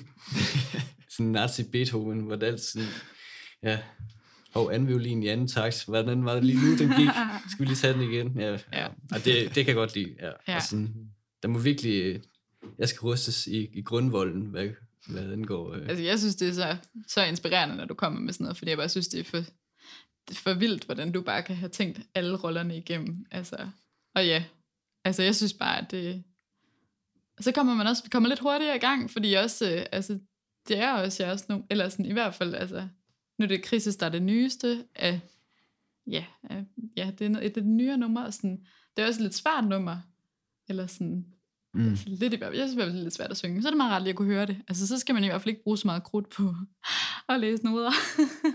[1.18, 2.88] sådan nazi Beethoven, hvor det altid sådan,
[3.64, 3.80] ja,
[4.54, 7.10] og anden violin i anden takt, hvordan var det lige nu, den gik?
[7.52, 8.40] Skal vi lige tage den igen?
[8.40, 8.58] Ja, ja.
[8.74, 8.88] Ja.
[8.88, 10.32] Og det, det kan jeg godt lide, ja.
[10.48, 10.56] Ja.
[10.56, 11.10] Og sådan,
[11.42, 12.22] der må virkelig,
[12.78, 14.70] jeg skal rustes i, i grundvolden, hvad,
[15.08, 15.74] hvad den går.
[15.74, 15.88] Øh.
[15.90, 18.70] Altså jeg synes, det er så, så inspirerende, når du kommer med sådan noget, fordi
[18.70, 19.44] jeg bare synes, det er for,
[20.34, 23.26] for vildt, hvordan du bare kan have tænkt alle rollerne igennem.
[23.32, 23.68] Altså,
[24.16, 24.44] og ja,
[25.06, 26.24] altså jeg synes bare, at det,
[27.40, 30.20] så kommer man også kommer lidt hurtigere i gang, fordi også, øh, altså,
[30.68, 32.88] det er også jeres nummer, eller sådan i hvert fald, altså,
[33.38, 35.20] nu er det Krisis, der er det nyeste af,
[36.08, 36.66] ja, af,
[36.98, 38.66] ja det er et de nyere numre, og sådan,
[38.98, 39.98] det er også et lidt svært nummer,
[40.70, 41.26] eller sådan,
[41.76, 41.90] Mm.
[41.90, 43.38] altså, lidt i hvert fald, jeg synes i hvert fald, det er lidt svært at
[43.38, 45.24] synge, så er det meget rart lige at kunne høre det, altså så skal man
[45.24, 46.56] i hvert fald ikke bruge så meget krudt på
[47.30, 47.92] at læse noder,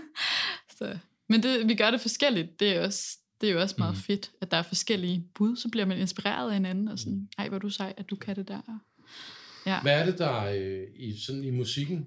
[0.77, 0.97] så,
[1.29, 4.01] men det, vi gør det forskelligt, det er også, det er jo også meget Mhm.
[4.01, 7.49] fedt, at der er forskellige bud, så bliver man inspireret af hinanden, og sådan, ej,
[7.49, 8.61] hvor du sej, at du kan det der.
[9.65, 9.81] Ja.
[9.81, 12.05] Hvad er det, der øh, i, sådan i musikken,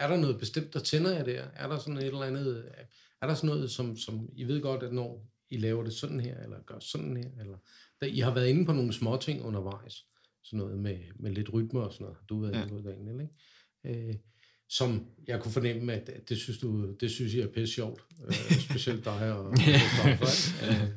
[0.00, 1.44] er der noget bestemt, der tænder jer der?
[1.54, 2.64] Er der sådan et eller andet,
[3.22, 6.20] er der sådan noget, som, som I ved godt, at når I laver det sådan
[6.20, 7.58] her, eller gør sådan her, eller
[8.00, 10.04] der, I har været inde på nogle små ting undervejs,
[10.44, 12.66] sådan noget med, med lidt rytme og sådan noget, du har været Ja.
[12.66, 13.20] inde på Daniel,
[13.84, 14.08] ikke?
[14.08, 14.14] Øh,
[14.68, 18.32] som jeg kunne fornemme, at det synes, du, det synes jeg er pisse sjovt, øh,
[18.60, 19.54] specielt dig og, og
[20.10, 20.26] ikke?
[20.66, 20.88] Øh,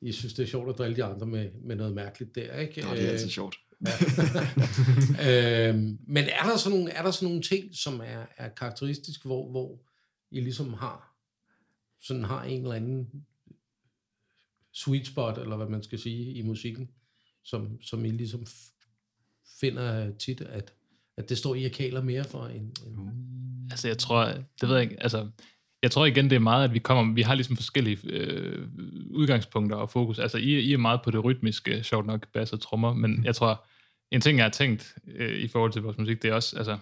[0.00, 2.80] I synes, det er sjovt at drille de andre med, med noget mærkeligt der, ikke?
[2.80, 3.30] Nå, det er altid Øh,
[3.86, 5.20] sjovt.
[5.28, 9.24] øhm, men er der, sådan nogle, er der sådan nogle ting, som er, er karakteristisk,
[9.24, 9.80] hvor, hvor
[10.30, 11.16] I ligesom har,
[12.00, 13.24] sådan har en eller anden
[14.72, 16.90] sweet spot, eller hvad man skal sige, i musikken,
[17.44, 18.46] som, som I ligesom
[19.60, 20.72] finder tit, at,
[21.16, 22.86] at det står I og kaler mere for end...
[22.86, 23.68] end mm.
[23.70, 24.24] Altså, jeg tror,
[24.60, 25.30] det ved jeg ikke, altså,
[25.84, 28.68] jeg tror igen, det er meget, at vi kommer, vi har ligesom forskellige øh,
[29.10, 30.18] udgangspunkter og fokus.
[30.18, 33.34] Altså, I, I er meget på det rytmiske, sjovt nok, bass og trommer, men jeg
[33.34, 33.64] tror,
[34.10, 36.78] en ting, jeg har tænkt øh, i forhold til vores musik, det er også, altså,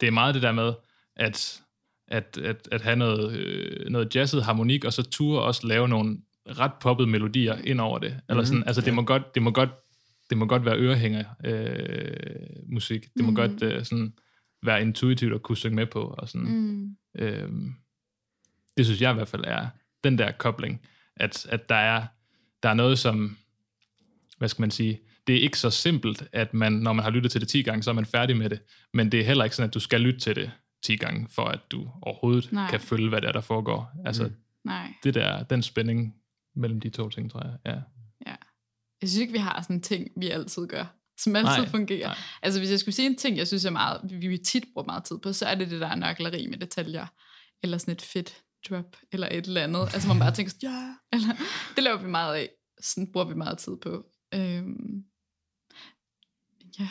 [0.00, 0.72] det er meget det der med,
[1.16, 1.60] at,
[2.08, 6.18] at, at, at have noget, øh, noget jazzet harmonik, og så ture også lave nogle
[6.48, 8.20] ret poppede melodier ind over det.
[8.28, 9.70] Eller sådan, altså, det må godt, det må godt,
[10.30, 12.16] det må godt være ørehænger øh,
[12.72, 13.02] musik.
[13.16, 13.36] Det må Mhm.
[13.36, 14.12] godt øh, sådan
[14.62, 16.46] være intuitivt at kunne synge med på, og sådan.
[16.46, 16.96] Mm.
[17.18, 17.74] Øhm,
[18.76, 19.66] det synes jeg i hvert fald er
[20.04, 20.80] den der kobling,
[21.16, 22.06] at, at der, er,
[22.62, 23.36] der er noget som,
[24.38, 27.32] hvad skal man sige, det er ikke så simpelt, at man, når man har lyttet
[27.32, 28.60] til det 10 gange, så er man færdig med det,
[28.94, 30.50] men det er heller ikke sådan, at du skal lytte til det
[30.84, 32.70] 10 gange, for at du overhovedet Nej.
[32.70, 33.90] Kan følge, hvad det er, der foregår.
[34.06, 34.32] Altså, Mm.
[34.70, 34.92] Nej.
[35.04, 36.14] det der, den spænding
[36.56, 37.56] mellem de to ting, tror jeg.
[37.66, 37.80] Ja.
[39.00, 40.84] Jeg synes ikke, vi har sådan en ting, vi altid gør,
[41.18, 42.06] som altid Nej, fungerer.
[42.08, 42.16] nej.
[42.42, 44.86] Altså, hvis jeg skulle sige en ting, jeg synes er meget, vi vi tit bruger
[44.86, 47.06] meget tid på, så er det det der nørkleri med detaljer,
[47.62, 49.80] eller sådan et fedt drop, eller et eller andet.
[49.94, 51.34] Altså, man bare tænker sådan, ja, eller,
[51.76, 52.48] det laver vi meget af.
[52.80, 54.06] Sådan bruger vi meget tid på.
[54.34, 55.04] Øhm,
[56.78, 56.88] ja.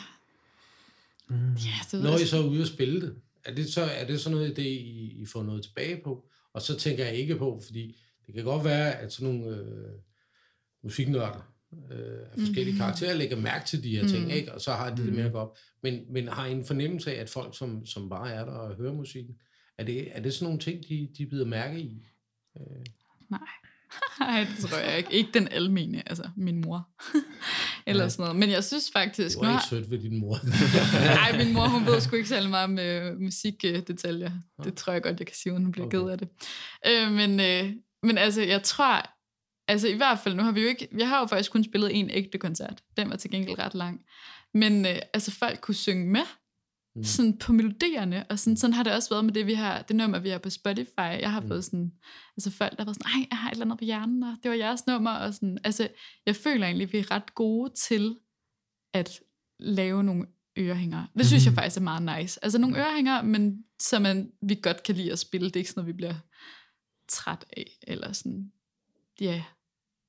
[1.28, 1.36] Mm.
[1.54, 3.82] Ja, det ved Når jeg I så er ude og spille det, er det så,
[3.82, 6.28] er det så noget, det I, I får noget tilbage på?
[6.52, 9.92] Og så tænker jeg ikke på, fordi det kan godt være, at sådan nogle øh,
[10.82, 11.52] musiknørder
[11.90, 12.78] øh, af forskellige Mhm.
[12.78, 14.30] karakterer lægger mærke til de her ting, Mhm.
[14.30, 14.52] ikke?
[14.54, 15.16] og så har de det Mhm.
[15.16, 15.58] mere godt.
[15.82, 18.76] Men, men har I en fornemmelse af, at folk, som, som bare er der og
[18.76, 19.34] hører musikken,
[19.78, 22.02] er det, er det sådan nogle ting, de, de bider mærke i?
[22.56, 22.62] Øh,
[23.30, 23.40] Nej.
[24.20, 25.12] Nej, det tror jeg ikke.
[25.12, 26.88] Ikke den almene, altså min mor.
[27.86, 28.36] Eller sådan noget.
[28.36, 29.38] Men jeg synes faktisk...
[29.38, 30.38] var har- ikke sødt ved din mor.
[31.20, 32.80] Nej, min mor, hun ved sgu ikke særlig meget
[33.12, 34.30] øh, musikdetaljer.
[34.64, 35.98] Det tror jeg godt, jeg kan sige, hun bliver Okay.
[35.98, 36.28] ked af det.
[36.86, 39.02] Øh, men, øh, men altså, jeg tror,
[39.68, 41.96] altså i hvert fald, nu har vi jo ikke, vi har jo faktisk kun spillet
[41.96, 42.82] en ægte koncert.
[42.96, 44.00] Den var til gengæld ret lang.
[44.54, 46.22] Men øh, altså, folk kunne synge med,
[46.96, 47.04] Mm.
[47.04, 49.96] sådan på melodierne, og sådan, sådan har det også været med det, vi har, det
[49.96, 50.98] nummer, vi har på Spotify.
[50.98, 51.44] Jeg har Mm.
[51.46, 51.50] mm.
[51.50, 51.92] fået sådan,
[52.36, 54.36] altså folk, der har været sådan, ej, jeg har et eller andet på hjernen, og
[54.42, 55.88] det var jeres nummer, og sådan, altså,
[56.26, 58.16] jeg føler egentlig, at vi er ret gode til
[58.94, 59.20] at
[59.58, 60.26] lave nogle
[60.58, 61.06] ørehængere.
[61.18, 62.44] Det synes jeg faktisk er meget nice.
[62.44, 65.46] Altså nogle ørehængere, men som man, vi godt kan lide at spille.
[65.46, 66.14] Det er ikke sådan noget, vi bliver
[67.08, 68.52] træt af, eller sådan,
[69.20, 69.44] ja,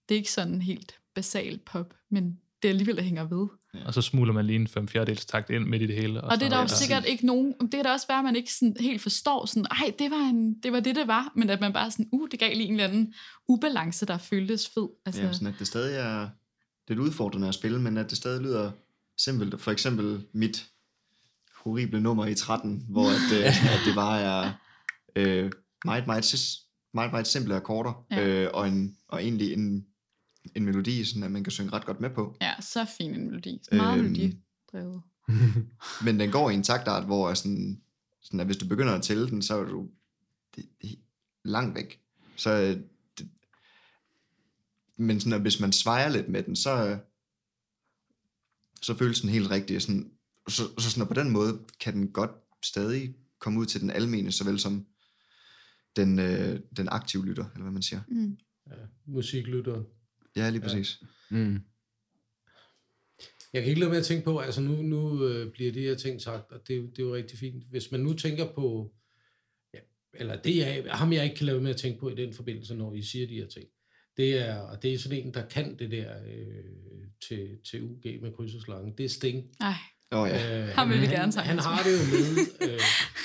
[0.10, 3.48] det er ikke sådan helt basal pop, men det alligevel, der hænger ved.
[3.86, 6.22] Og så smuler man lige en 5 fjerdedels takt ind midt i det hele.
[6.24, 8.36] Og det er der jo sikkert ikke nogen, det er der også være, at man
[8.36, 11.50] ikke sådan helt forstår sådan, ej, det var, en, det var det, det var, men
[11.50, 13.14] at man bare sådan, uh, det gav lige en eller anden
[13.48, 14.88] ubalance, der føltes fed.
[15.06, 16.30] Altså, Ja, sådan at det stadig er
[16.88, 18.72] lidt udfordrende at spille, men at det stadig lyder
[19.18, 19.62] simpelt.
[19.62, 20.66] For eksempel mit
[21.56, 24.52] horrible nummer i 13, hvor at, øh, at det bare er
[25.16, 25.52] øh,
[25.86, 26.36] meget, meget,
[26.94, 28.28] meget, meget simple akkorder, Ja.
[28.28, 29.86] øh, og, en, og egentlig en,
[30.56, 32.38] en melodi, sådan at man kan synge ret godt med på.
[32.42, 33.62] ja, så fin en melodi.
[33.72, 35.02] Meget Øhm, melodidrevet.
[36.06, 37.82] Men den går i en taktart, hvor sådan,
[38.22, 39.90] sådan at hvis du begynder at tælle den, så er du
[40.56, 40.96] det, det er
[41.44, 42.02] langt væk.
[42.36, 42.82] Så, øh,
[43.18, 43.30] det,
[44.98, 46.98] men sådan, at hvis man svejer lidt med den, så, øh,
[48.82, 49.82] så føles den helt rigtig.
[49.82, 50.12] Sådan,
[50.48, 52.32] så, så sådan, på den måde kan den godt
[52.64, 54.86] stadig komme ud til den almene, såvel som
[55.96, 58.02] den, øh, den aktive lytter, eller hvad man siger.
[58.08, 58.38] Mm.
[58.68, 59.86] ja, musiklytteren.
[60.38, 61.00] Ja, lige præcis.
[61.30, 61.60] Mm.
[63.54, 65.96] Jeg kan ikke lade med at tænke på, altså nu, nu øh, bliver de her
[65.96, 67.64] ting sagt, og det, er jo- det er jo rigtig fint.
[67.70, 68.92] Hvis man nu tænker på,
[69.74, 69.80] ja,
[70.14, 72.76] eller det er ham jeg ikke kan lade med at tænke på i den forbindelse,
[72.76, 73.66] når I siger de her ting,
[74.18, 76.64] det er, og det er sådan en, der kan det der øh,
[77.28, 79.46] til, til UG med kryds og slange, det er Sting.
[79.62, 79.74] Ej,
[80.12, 80.62] Åh oh, ja.
[80.68, 82.80] Øh, Ham vil vi han, gerne tage han hans har det jo med, øh,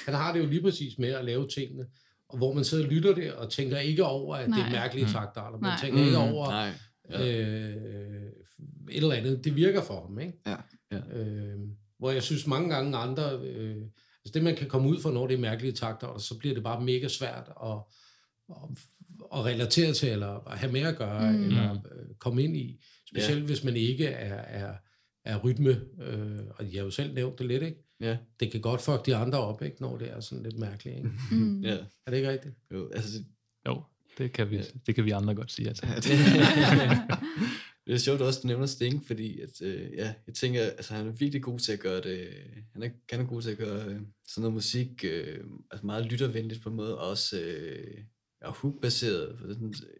[0.05, 1.87] han har det jo lige præcis med at lave tingene,
[2.29, 4.59] og hvor man sidder og lytter det, og tænker ikke over, at Nej.
[4.59, 4.81] det er Nej.
[4.81, 5.13] mærkelige Mm.
[5.13, 5.59] taktarter.
[5.59, 5.79] Man Nej.
[5.81, 6.73] tænker ikke Mm, over Nej.
[7.13, 7.41] Ja.
[7.41, 8.33] øh,
[8.91, 9.45] et eller andet.
[9.45, 10.33] Det virker for ham, ikke?
[10.47, 10.57] Ja.
[10.93, 11.19] Ja.
[11.19, 11.59] Øh,
[11.99, 13.77] hvor jeg synes mange gange andre, øh,
[14.25, 16.65] altså det man kan komme ud for, når det er mærkelige taktarter, så bliver det
[16.65, 17.79] bare mega svært at,
[18.51, 18.79] at,
[19.35, 21.45] at relatere til, eller at have med at gøre, Mm.
[21.45, 22.81] eller øh, komme ind i.
[23.09, 23.47] Specielt Ja.
[23.47, 24.75] hvis man ikke er, er,
[25.25, 27.85] er rytme, øh, og jeg har jo selv nævnt det lidt, ikke?
[28.01, 28.17] Ja.
[28.41, 29.77] Det kan godt fuck de andre op, ikke?
[29.81, 31.11] Når det er sådan lidt mærkeligt, ikke?
[31.31, 31.61] Mm.
[31.61, 31.77] ja.
[32.07, 32.55] Er det ikke rigtigt?
[32.73, 33.27] Jo, altså, det,
[33.69, 33.83] Jo,
[34.19, 35.69] det kan vi, det kan vi andre godt sige.
[35.69, 35.87] Altså.
[37.87, 40.95] det er sjovt også, at du nævner Sting, fordi at, øh, ja, jeg tænker, altså,
[40.95, 42.29] han er virkelig god til at gøre det,
[42.73, 46.07] han er, han er god til at gøre øh, sådan noget musik øh, altså meget
[46.07, 48.05] lyttervenligt på en måde, og også øh,
[48.45, 49.39] ja, hook-baseret.
[49.39, 49.47] For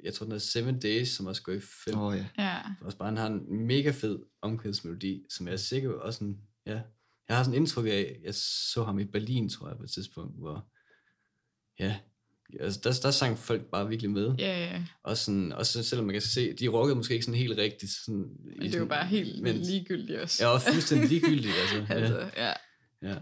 [0.05, 1.61] jeg tror, den er Seven Days, som også går i.
[1.95, 2.27] Åh oh, ja.
[2.39, 2.59] Ja.
[2.81, 6.39] Også bare, han har en mega fed omkvædsmelodi, som jeg er sikker på også sådan,
[6.67, 6.81] ja,
[7.29, 10.39] jeg har sådan indtryk af, jeg så ham i Berlin, tror jeg, på et tidspunkt,
[10.39, 10.69] hvor,
[11.79, 12.01] ja,
[12.61, 14.35] altså der, der sang folk bare virkelig med.
[14.39, 14.83] Ja, ja.
[15.03, 17.93] Også, sådan, også selvom man kan se, de rockede måske ikke sådan helt rigtigt.
[18.05, 20.45] Sådan, Men det er jo bare helt men, ligegyldigt også.
[20.45, 21.87] Ja, og fuldstændig ligegyldigt, altså.
[21.95, 22.53] altså, ja, ja.
[23.03, 23.15] ja.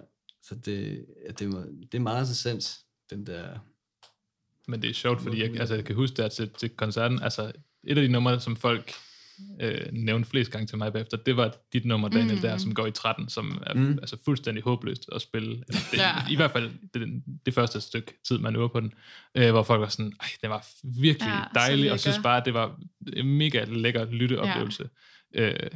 [0.43, 2.79] Så det, ja, det, er, det er meget interessant,
[3.11, 3.59] den der...
[4.69, 7.53] Men det er sjovt, fordi jeg, altså, jeg kan huske der til, til koncerten, altså
[7.85, 8.95] et af de numre, som folk
[9.61, 12.41] øh, nævnte flest gange til mig bagefter, det var dit nummer, Daniel, Mm.
[12.41, 13.99] der, som går i 13, som er Mm.
[14.03, 15.51] altså, fuldstændig håbløst at spille.
[15.69, 16.13] Eller det, Ja.
[16.31, 18.93] I hvert fald det, det første stykke tid, man øver på den,
[19.35, 20.67] øh, hvor folk var sådan, ej, det var
[21.01, 22.81] virkelig Ja, dejligt, og synes bare, det var
[23.13, 24.89] en mega lækker lytteoplevelse.
[25.35, 25.49] Ja.
[25.51, 25.71] Øh,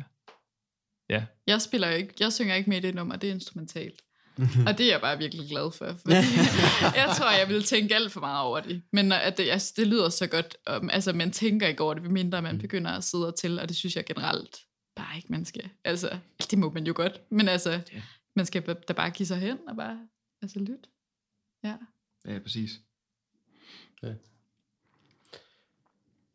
[1.11, 4.03] ja, Jeg spiller ikke, jeg synger ikke med i det nummer, det er instrumentalt.
[4.67, 5.87] Og det er jeg bare virkelig glad for.
[5.87, 6.15] Fordi
[7.01, 8.83] jeg tror, jeg ville tænke alt for meget over det.
[8.93, 10.57] Men at det, altså, det lyder så godt.
[10.77, 13.69] Um, altså, man tænker ikke over det, mindre man begynder at sidde og til, og
[13.69, 14.59] det synes jeg generelt
[14.97, 15.71] bare ikke, man skal.
[15.85, 16.19] Altså,
[16.51, 17.21] det må man jo godt.
[17.31, 17.81] Men altså,
[18.37, 20.09] man skal da bare give sig hen og bare
[20.43, 20.89] altså, lytte.
[21.65, 21.77] Ja.
[22.27, 22.81] Ja, præcis.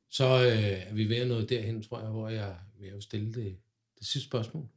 [0.09, 3.57] Så øh, er vi ved at nå derhen, tror jeg, hvor jeg vil stille det,
[3.99, 4.67] det sidste spørgsmål.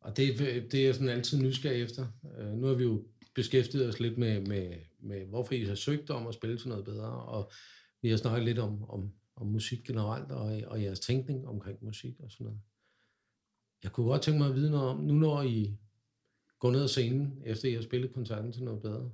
[0.00, 0.38] Og det,
[0.72, 2.06] det er jeg sådan altid nysgerrig efter.
[2.38, 6.10] Øh, nu har vi jo beskæftiget os lidt med, med, med, hvorfor I har søgt
[6.10, 7.50] om at spille til noget bedre, og
[8.02, 12.20] vi har snakket lidt om, om, om musik generelt, og, og jeres tænkning omkring musik
[12.20, 12.60] og sådan noget.
[13.82, 15.76] Jeg kunne godt tænke mig at vide noget om, nu når I
[16.58, 19.12] går ned ad scenen, efter I har spillet koncerten til noget bedre,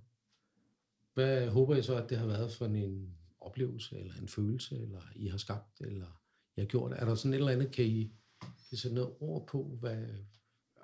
[1.15, 5.01] hvad håber I så, at det har været for en oplevelse, eller en følelse, eller
[5.17, 6.23] I har skabt, eller
[6.57, 6.93] I har gjort?
[6.93, 10.07] Er der sådan et eller andet, kan I, kan I sætte noget ord på, hvad,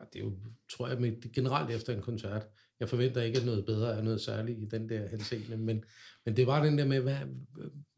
[0.01, 0.33] og det er jo,
[0.73, 2.47] tror jeg, med, generelt efter en koncert.
[2.81, 5.85] Jeg forventer ikke, at noget bedre er noget særligt i den der henseende, men,
[6.25, 7.17] men det var den der med, hvad,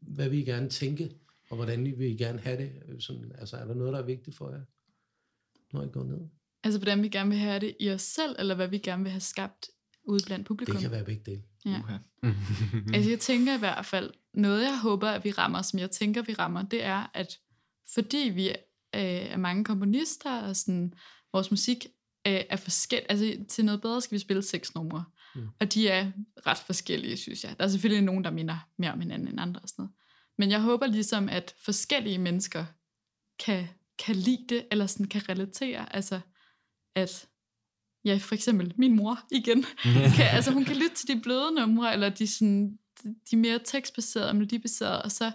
[0.01, 1.11] hvad vil I gerne tænke,
[1.49, 3.03] og hvordan vil I gerne have det?
[3.03, 4.61] Sådan, altså, er der noget, der er vigtigt for jer,
[5.73, 6.19] når I går ned?
[6.63, 9.11] Altså, hvordan vi gerne vil have det i os selv, eller hvad vi gerne vil
[9.11, 9.69] have skabt
[10.03, 10.75] ude blandt publikum.
[10.75, 11.43] Det kan være begge dele.
[11.65, 11.79] Ja.
[11.79, 11.97] Uha.
[12.93, 16.21] Altså jeg tænker i hvert fald, noget jeg håber, at vi rammer, som jeg tænker,
[16.21, 17.39] vi rammer, det er, at
[17.93, 18.55] fordi vi øh,
[19.33, 20.93] er mange komponister, og sådan,
[21.33, 21.85] vores musik
[22.27, 25.03] øh, er forskellig, altså til noget bedre skal vi spille seks numre,
[25.35, 25.47] Mm.
[25.59, 26.11] og de er
[26.47, 27.55] ret forskellige, synes jeg.
[27.59, 29.93] Der er selvfølgelig nogen, der minder mere om hinanden end andre og sådan noget.
[30.37, 32.65] Men jeg håber ligesom, at forskellige mennesker
[33.39, 33.67] kan,
[33.99, 36.19] kan lide det, eller sådan kan relatere, altså
[36.95, 37.27] at
[38.05, 39.65] ja, for eksempel min mor igen,
[40.15, 42.77] kan, altså hun kan lytte til de bløde numre, eller de, sådan,
[43.31, 45.25] de, mere tekstbaserede, melodibaserede, og så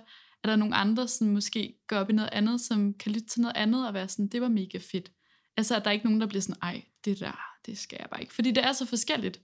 [0.42, 3.40] er der nogle andre, som måske går op i noget andet, som kan lytte til
[3.40, 5.12] noget andet og være sådan, det var mega fedt.
[5.58, 8.08] Altså, at der er ikke nogen, der bliver sådan, ej, det der, det skal jeg
[8.10, 8.34] bare ikke.
[8.34, 9.40] Fordi det er så forskelligt.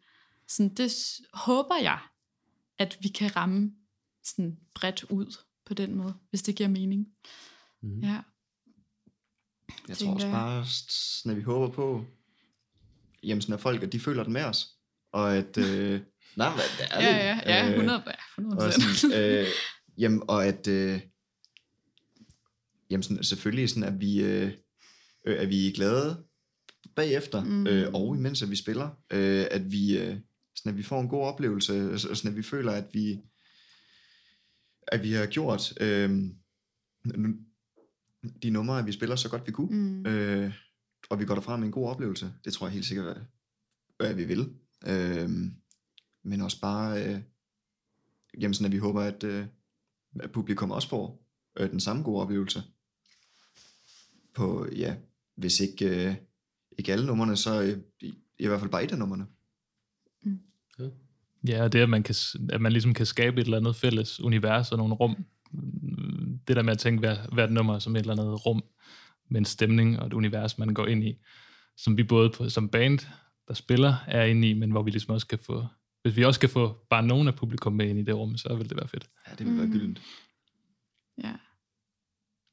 [0.49, 0.93] Sådan, det
[1.33, 1.99] håber jeg,
[2.79, 3.73] at vi kan ramme
[4.25, 5.37] sådan bredt ud
[5.67, 7.07] på den måde, hvis det giver mening.
[7.83, 8.01] Mm.
[8.01, 8.21] Ja.
[9.89, 10.61] Jeg tror også bare,
[11.31, 12.05] at vi håber på,
[13.23, 14.69] jamen sådan at folk, at de føler det med os.
[15.13, 16.01] Og at, øh,
[16.37, 19.47] nej, det er Ja, ja, ja, 100, ja, 100 og, sådan, øh,
[20.03, 21.01] jamen, og at, øh,
[22.91, 24.64] jamen sådan, selvfølgelig sådan, at vi, øh,
[25.25, 26.25] øh, at vi er glade
[26.97, 27.67] bagefter, Mm.
[27.67, 30.17] øh, og imens at vi spiller, øh, at vi, øh,
[30.57, 33.21] sådan, at vi får en god oplevelse, så- sådan at vi føler, at vi,
[34.89, 36.11] at vi har gjort øh,
[38.43, 40.07] de numre, vi spiller så godt vi kunne, Mm.
[40.07, 40.55] øh,
[41.11, 42.33] og vi går derfra med en god oplevelse.
[42.45, 43.23] Det tror jeg helt sikkert, at,
[44.07, 44.55] at vi vil.
[44.87, 45.31] Øh,
[46.25, 47.21] men også bare, øh,
[48.41, 49.47] jamen sådan, at vi håber, at, øh,
[50.21, 51.27] at publikum også får
[51.59, 52.63] øh, den samme gode oplevelse.
[54.35, 54.97] På, ja,
[55.37, 56.15] hvis ikke, øh,
[56.79, 59.27] ikke alle numrene, så øh, i, i hvert fald bare et af numrene.
[61.49, 62.15] Ja, og det, at man, kan,
[62.51, 65.25] at man ligesom kan skabe et eller andet fælles univers og nogle rum.
[65.53, 68.63] Mm, Det der med at tænke hver, hvert nummer som et eller andet rum
[69.31, 71.19] med en stemning og et univers, man går ind i.
[71.77, 72.99] som vi både på, som band,
[73.49, 75.67] der spiller, er inde i, men hvor vi ligesom også kan få,
[76.03, 78.55] hvis vi også kan få bare nogen af publikum med ind i det rum, så
[78.55, 79.11] vil det være fedt.
[79.29, 79.73] Ja, det vil være Mm.
[79.73, 80.03] gyldent.
[81.25, 81.33] Ja.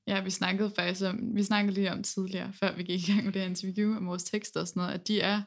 [0.08, 3.26] Ja, vi snakkede faktisk om, vi snakkede lige om tidligere, før vi gik i gang
[3.26, 5.42] med det her interview, om vores tekster og sådan noget, at de er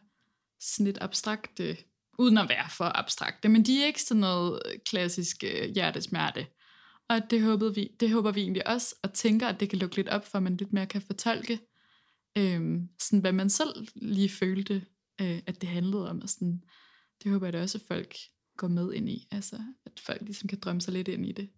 [0.60, 1.76] sådan lidt abstrakte,
[2.18, 6.46] uden at være for abstrakte, men de er ikke sådan noget klassisk øh, hjertesmerte.
[7.08, 9.96] Og det, håbede vi, det håber vi egentlig også, og tænker, at det kan lukke
[9.96, 11.60] lidt op for, at man lidt mere kan fortolke,
[12.38, 14.86] øhm, sådan, hvad man selv lige følte,
[15.20, 16.22] øh, at det handlede om.
[16.22, 16.64] Og sådan,
[17.22, 18.16] det håber jeg da også, at folk
[18.56, 19.28] går med ind i.
[19.30, 21.50] Altså, at folk ligesom kan drømme sig lidt ind i det.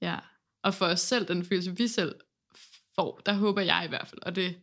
[0.00, 0.18] Ja.
[0.62, 2.14] Og for os selv, den følelse, vi selv
[2.98, 4.54] år, der håber jeg i hvert fald, og det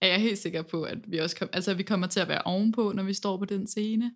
[0.00, 2.28] er jeg helt sikker på, at vi også kom, altså, at vi kommer til at
[2.28, 4.12] være ovenpå, når vi står på den scene.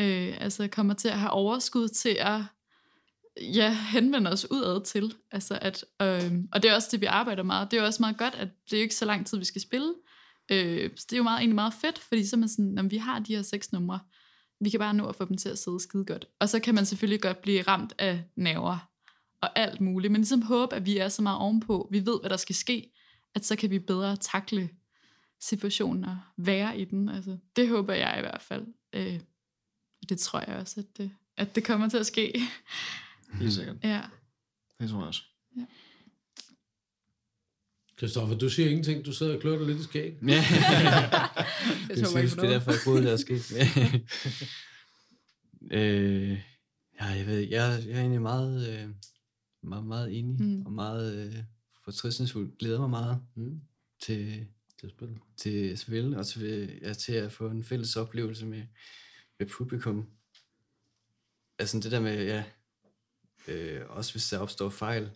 [0.00, 2.40] Øh, altså kommer til at have overskud til at
[3.40, 5.14] ja, henvende os udad til.
[5.30, 7.70] Altså at, øh, og det er også det, vi arbejder meget.
[7.70, 9.44] Det er jo også meget godt, at det er jo ikke så lang tid, vi
[9.44, 9.94] skal spille.
[10.52, 12.82] Øh, så det er jo meget, egentlig meget fedt, fordi så er man sådan, når
[12.82, 14.00] vi har de her seks numre,
[14.60, 16.26] vi kan bare nå at få dem til at sidde skide godt.
[16.40, 18.90] Og så kan man selvfølgelig godt blive ramt af nerver
[19.40, 22.30] og alt muligt, men ligesom håbe, at vi er så meget ovenpå, vi ved, hvad
[22.30, 22.92] der skal ske,
[23.34, 24.70] at så kan vi bedre takle
[25.40, 27.08] situationen og være i den.
[27.08, 28.66] Altså, det håber jeg i hvert fald.
[28.92, 29.20] Øh,
[30.08, 32.40] det tror jeg også, at det, at det kommer til at ske.
[33.32, 33.76] Helt sikkert.
[33.84, 34.02] ja.
[34.80, 35.22] Det tror jeg også.
[38.00, 39.06] Christoffer, du siger ingenting.
[39.06, 40.14] Du sidder og klør dig lidt i skæg.
[40.26, 40.34] Ja.
[40.34, 41.30] Jeg
[41.96, 43.54] det tror ikke synes, på det er derfor, jeg boede der skete.
[45.78, 46.30] øh,
[47.00, 48.88] ja, jeg ved, jeg, jeg er egentlig meget, øh,
[49.62, 50.66] meget, meget enig, mm.
[50.66, 51.42] og meget øh,
[51.84, 52.58] fortrystningsfuld.
[52.58, 53.60] Glæder mig meget Mm.
[54.02, 54.46] til,
[54.82, 55.16] Det spiller.
[55.36, 58.62] til spil, og til, ja, til at få en fælles oplevelse med,
[59.38, 60.06] med publikum.
[61.58, 62.44] Altså det der med, ja,
[63.48, 65.10] øh, også hvis der opstår fejl,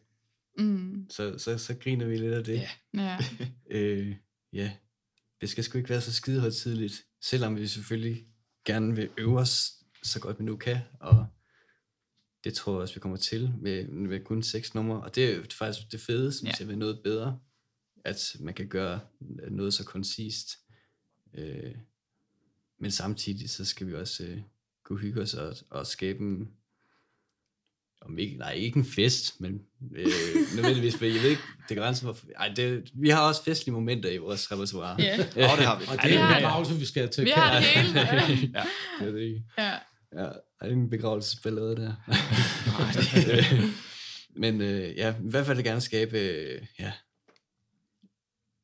[0.58, 1.06] Mm.
[1.10, 2.54] så, så, så griner vi lidt af det.
[2.54, 2.68] Ja.
[2.94, 3.18] Ja.
[3.70, 4.16] Øh,
[4.52, 4.72] ja,
[5.40, 8.26] det skal sgu ikke være så skide tidligt, selvom vi selvfølgelig
[8.64, 11.26] gerne vil øve os så godt vi nu kan, og
[12.44, 15.42] det tror jeg også, vi kommer til med, med kun seks numre, og det er
[15.52, 16.56] faktisk det fede, synes Ja.
[16.60, 17.38] jeg, ved noget bedre,
[18.04, 19.00] at man kan gøre
[19.50, 20.58] noget så koncist,
[21.34, 21.74] øh,
[22.80, 24.38] men samtidig så skal vi også øh,
[24.84, 26.48] kunne hygge os og, og skabe en,
[28.00, 29.62] om ikke, nej, ikke en fest, men
[29.94, 30.06] øh,
[30.56, 34.10] nødvendigvis, for jeg ved ikke, det grænser for, ej, det, vi har også festlige momenter
[34.10, 34.96] i vores repertoire.
[35.02, 35.18] Ja.
[35.20, 35.84] Åh, oh, det har vi.
[35.88, 36.34] Og det er en ja, ja.
[36.38, 37.24] begravelse, vi skal til.
[37.24, 38.00] Vi har det hele.
[38.00, 38.16] Ja.
[38.54, 38.64] ja,
[39.00, 39.44] det er det ikke.
[39.58, 39.78] ja.
[40.14, 40.24] Ja,
[40.60, 41.94] er det en begravelsesballade der?
[44.40, 46.92] Men øh, ja, i hvert fald gerne skabe øh, ja,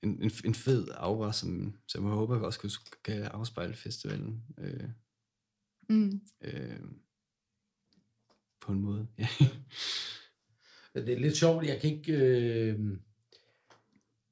[0.02, 2.70] en, en, en fed aura, som, som jeg håber også kunne,
[3.04, 4.88] kan afspejle festivalen øh,
[5.88, 6.20] Mm.
[6.40, 6.80] øh,
[8.60, 9.06] på en måde.
[9.18, 9.28] Ja.
[10.94, 12.12] Det er lidt sjovt, jeg kan ikke...
[12.12, 12.78] Øh,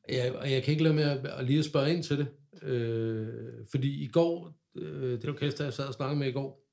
[0.08, 2.28] jeg, og jeg kan ikke lade med at, at lige at spørge ind til det.
[2.62, 6.67] Øh, fordi i går, øh, det orkester, jeg sad og snakkede med i går,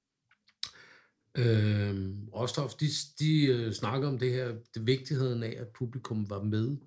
[1.38, 2.86] øh, Rostov, de,
[3.20, 6.78] de øh, snakker om det her, det vigtigheden af, at publikum var med.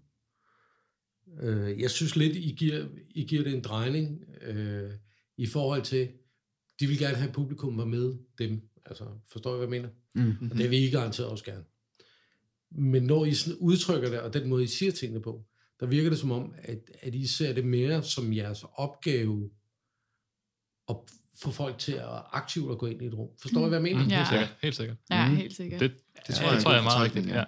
[1.40, 4.90] Øh, jeg synes lidt, I giver, I giver det en drejning øh,
[5.36, 6.08] i forhold til,
[6.80, 8.60] de vil gerne have, at publikum var med dem.
[8.86, 9.88] Altså, forstår I, hvad jeg mener?
[10.14, 10.50] Mm.
[10.50, 11.64] Og det vil I garanteret også gerne.
[12.70, 15.44] Men når I sådan udtrykker det, og den måde, I siger tingene på,
[15.80, 19.50] der virker det som om, at, at I ser det mere som jeres opgave
[20.88, 20.96] at
[21.42, 23.28] få folk til at aktivt at gå ind i et rum.
[23.42, 24.04] Forstår I, hvad jeg mener?
[24.04, 24.16] Mm, Ja.
[24.16, 24.96] Helt sikkert, helt sikkert.
[25.10, 25.36] ja, Mm.
[25.36, 25.80] helt sikkert.
[25.80, 25.92] Det,
[26.26, 27.44] Det tror ja, jeg det tror jeg er meget fortolkning, ja.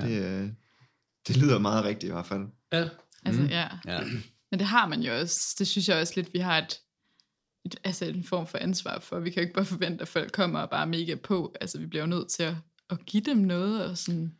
[0.00, 0.40] Det, Ja.
[0.42, 0.48] øh,
[1.28, 2.46] det lyder meget rigtigt i hvert fald.
[2.72, 2.88] Ja.
[3.24, 3.48] Altså, Mm.
[3.48, 3.68] ja.
[3.86, 4.00] Ja.
[4.50, 5.54] Men det har man jo også.
[5.58, 6.78] Det synes jeg også lidt, vi har et,
[7.64, 9.20] et, altså en form for ansvar for.
[9.20, 11.54] Vi kan jo ikke bare forvente, at folk kommer og bare er mega på.
[11.60, 12.54] Altså, vi bliver jo nødt til at,
[12.90, 13.84] at give dem noget.
[13.84, 14.32] Og sådan.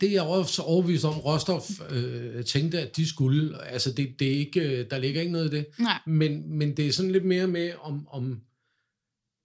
[0.00, 3.64] Det er jeg også overbevist om, Rostov øh, tænkte, at de skulle.
[3.64, 5.66] Altså, det, det er ikke, øh, der ligger ikke noget i det.
[5.78, 5.98] Nej.
[6.06, 8.08] Men, men det er sådan lidt mere med om...
[8.10, 8.40] om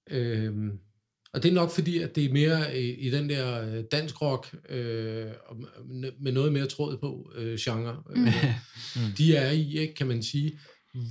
[0.09, 0.71] øhm,
[1.33, 4.21] og det er nok fordi, at det er mere i, i den der øh, dansk
[4.21, 5.27] rock, øh,
[6.19, 8.23] med noget mere tråd på øh, genre, øh,
[8.95, 9.01] Mm.
[9.17, 10.59] de er i, ikke, kan man sige.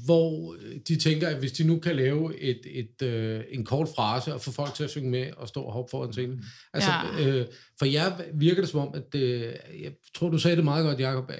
[0.04, 3.88] Hvor øh, de tænker, at hvis de nu kan lave et, et, øh, en kort
[3.96, 6.44] frase og få folk til at synge med og stå og hoppe foran scenen.
[6.74, 7.28] Altså, Ja.
[7.28, 7.46] øh,
[7.78, 9.42] for jer virker det som om, at øh,
[9.82, 11.32] jeg tror, du sagde det meget godt, Jacob.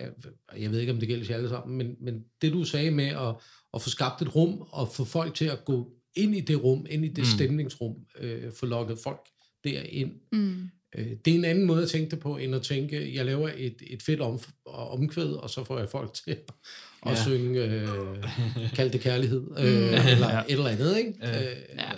[0.59, 3.07] Jeg ved ikke, om det gælder til alle sammen, men, men det du sagde med
[3.09, 3.35] at,
[3.75, 6.87] at få skabt et rum og få folk til at gå ind i det rum,
[6.91, 7.25] ind i det Mm.
[7.25, 9.21] stemningsrum, øh, få lukket folk
[9.65, 10.13] derind.
[10.33, 10.69] Mm.
[10.99, 13.51] Øh, det er en anden måde at tænke det på, end at tænke, jeg laver
[13.57, 16.45] et, et fedt om, omkvæd, og så får jeg folk til at,
[17.07, 17.23] at Ja.
[17.23, 17.89] synge, øh,
[18.77, 20.09] kald det kærlighed, øh, Mm.
[20.09, 20.41] eller Ja.
[20.41, 21.13] et eller andet, ikke?
[21.23, 21.51] Ja.
[21.51, 21.91] Øh, Ja.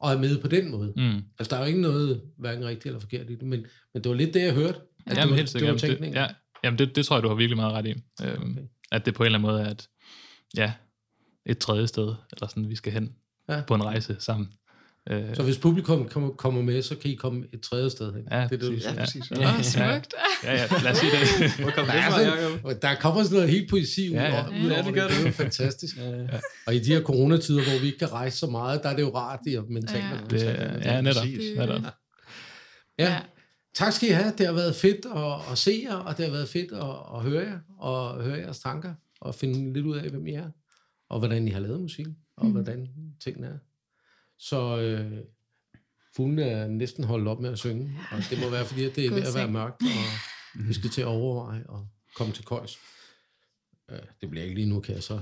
[0.00, 0.92] Og er med på den måde.
[0.96, 1.22] Mm.
[1.38, 4.10] Altså, der er jo ikke noget, hverken rigtigt eller forkert i det, men, men det
[4.10, 4.78] var lidt det, jeg hørte.
[5.06, 6.26] At Jamen, det var, helt det var Jamen, det, ja,
[6.64, 7.90] jamen det, det tror jeg, du har virkelig meget ret i.
[8.24, 8.62] Øhm, Okay.
[8.92, 9.88] At det på en eller anden måde er, at
[10.56, 10.72] ja,
[11.46, 13.14] et tredje sted, eller sådan, vi skal hen
[13.48, 13.54] Ja.
[13.56, 13.62] ja.
[13.66, 14.48] på en rejse sammen.
[15.10, 18.22] Øh, Så hvis publikum kommer, kommer med, så kan I komme et tredje sted hen.
[18.30, 18.84] Ja, det er det, præcis.
[18.84, 19.30] Ja, præcis.
[19.30, 19.48] Ja.
[19.56, 20.14] Åh, smukt.
[20.44, 21.52] ja, ja, lad os sige det.
[21.60, 22.82] Hvor kom Der, det er fra, Jacob?
[22.82, 24.44] der kommer sådan noget helt poesi ud, Ja, ja.
[24.46, 25.16] over- Ja, ud det gør det.
[25.16, 25.96] Det er fantastisk.
[25.96, 26.26] Ja.
[26.66, 29.02] Og i de her coronatider, hvor vi ikke kan rejse så meget, der er det
[29.02, 30.04] jo rart, det er mentalt.
[30.32, 30.36] Ja.
[30.36, 31.24] det ja, netop.
[31.56, 31.82] Ja.
[32.98, 33.18] Ja.
[33.74, 34.32] Tak skal I have.
[34.38, 37.22] Det har været fedt at, at se jer, og det har været fedt at, at
[37.22, 40.48] høre jer, og høre jeres tanker, og finde lidt ud af, hvem I er,
[41.10, 42.52] og hvordan I har lavet musik, og Mm.
[42.52, 42.88] hvordan
[43.24, 43.52] tingene er.
[44.40, 45.18] Så øh,
[46.16, 49.06] fuglene er næsten holdt op med at synge, og det må være, fordi at det
[49.06, 49.82] er ved at være mørkt,
[50.54, 52.78] og vi skal til at overveje og komme til køjs.
[54.20, 55.14] Det bliver ikke lige nu, kan jeg så.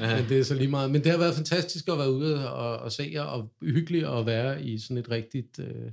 [0.00, 0.90] Men det er så lige meget.
[0.90, 4.26] Men det har været fantastisk at være ude og, og se jer, og hyggeligt at
[4.26, 5.92] være i sådan et rigtigt, øh,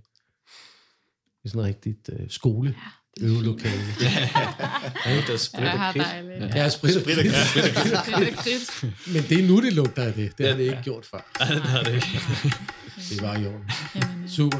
[1.44, 2.76] i sådan et rigtigt øh, skole
[3.22, 3.82] øvelokale.
[5.28, 6.56] Det er sprit Ja, og dejligt.
[6.56, 8.84] Ja, sprit og Sprit og er kridt.
[9.14, 10.38] Men det er nu, det lugter af det.
[10.38, 11.32] Det har det ikke gjort før.
[11.40, 12.22] Nej, det har det ikke.
[13.10, 13.72] Det var i orden.
[13.96, 14.58] Jamen, Super.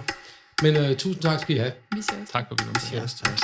[0.62, 1.72] Men øh, tusind tak skal I have.
[1.96, 2.30] vi ses.
[2.32, 2.94] Tak for at vi kom.
[2.98, 3.40] Ja, også tak.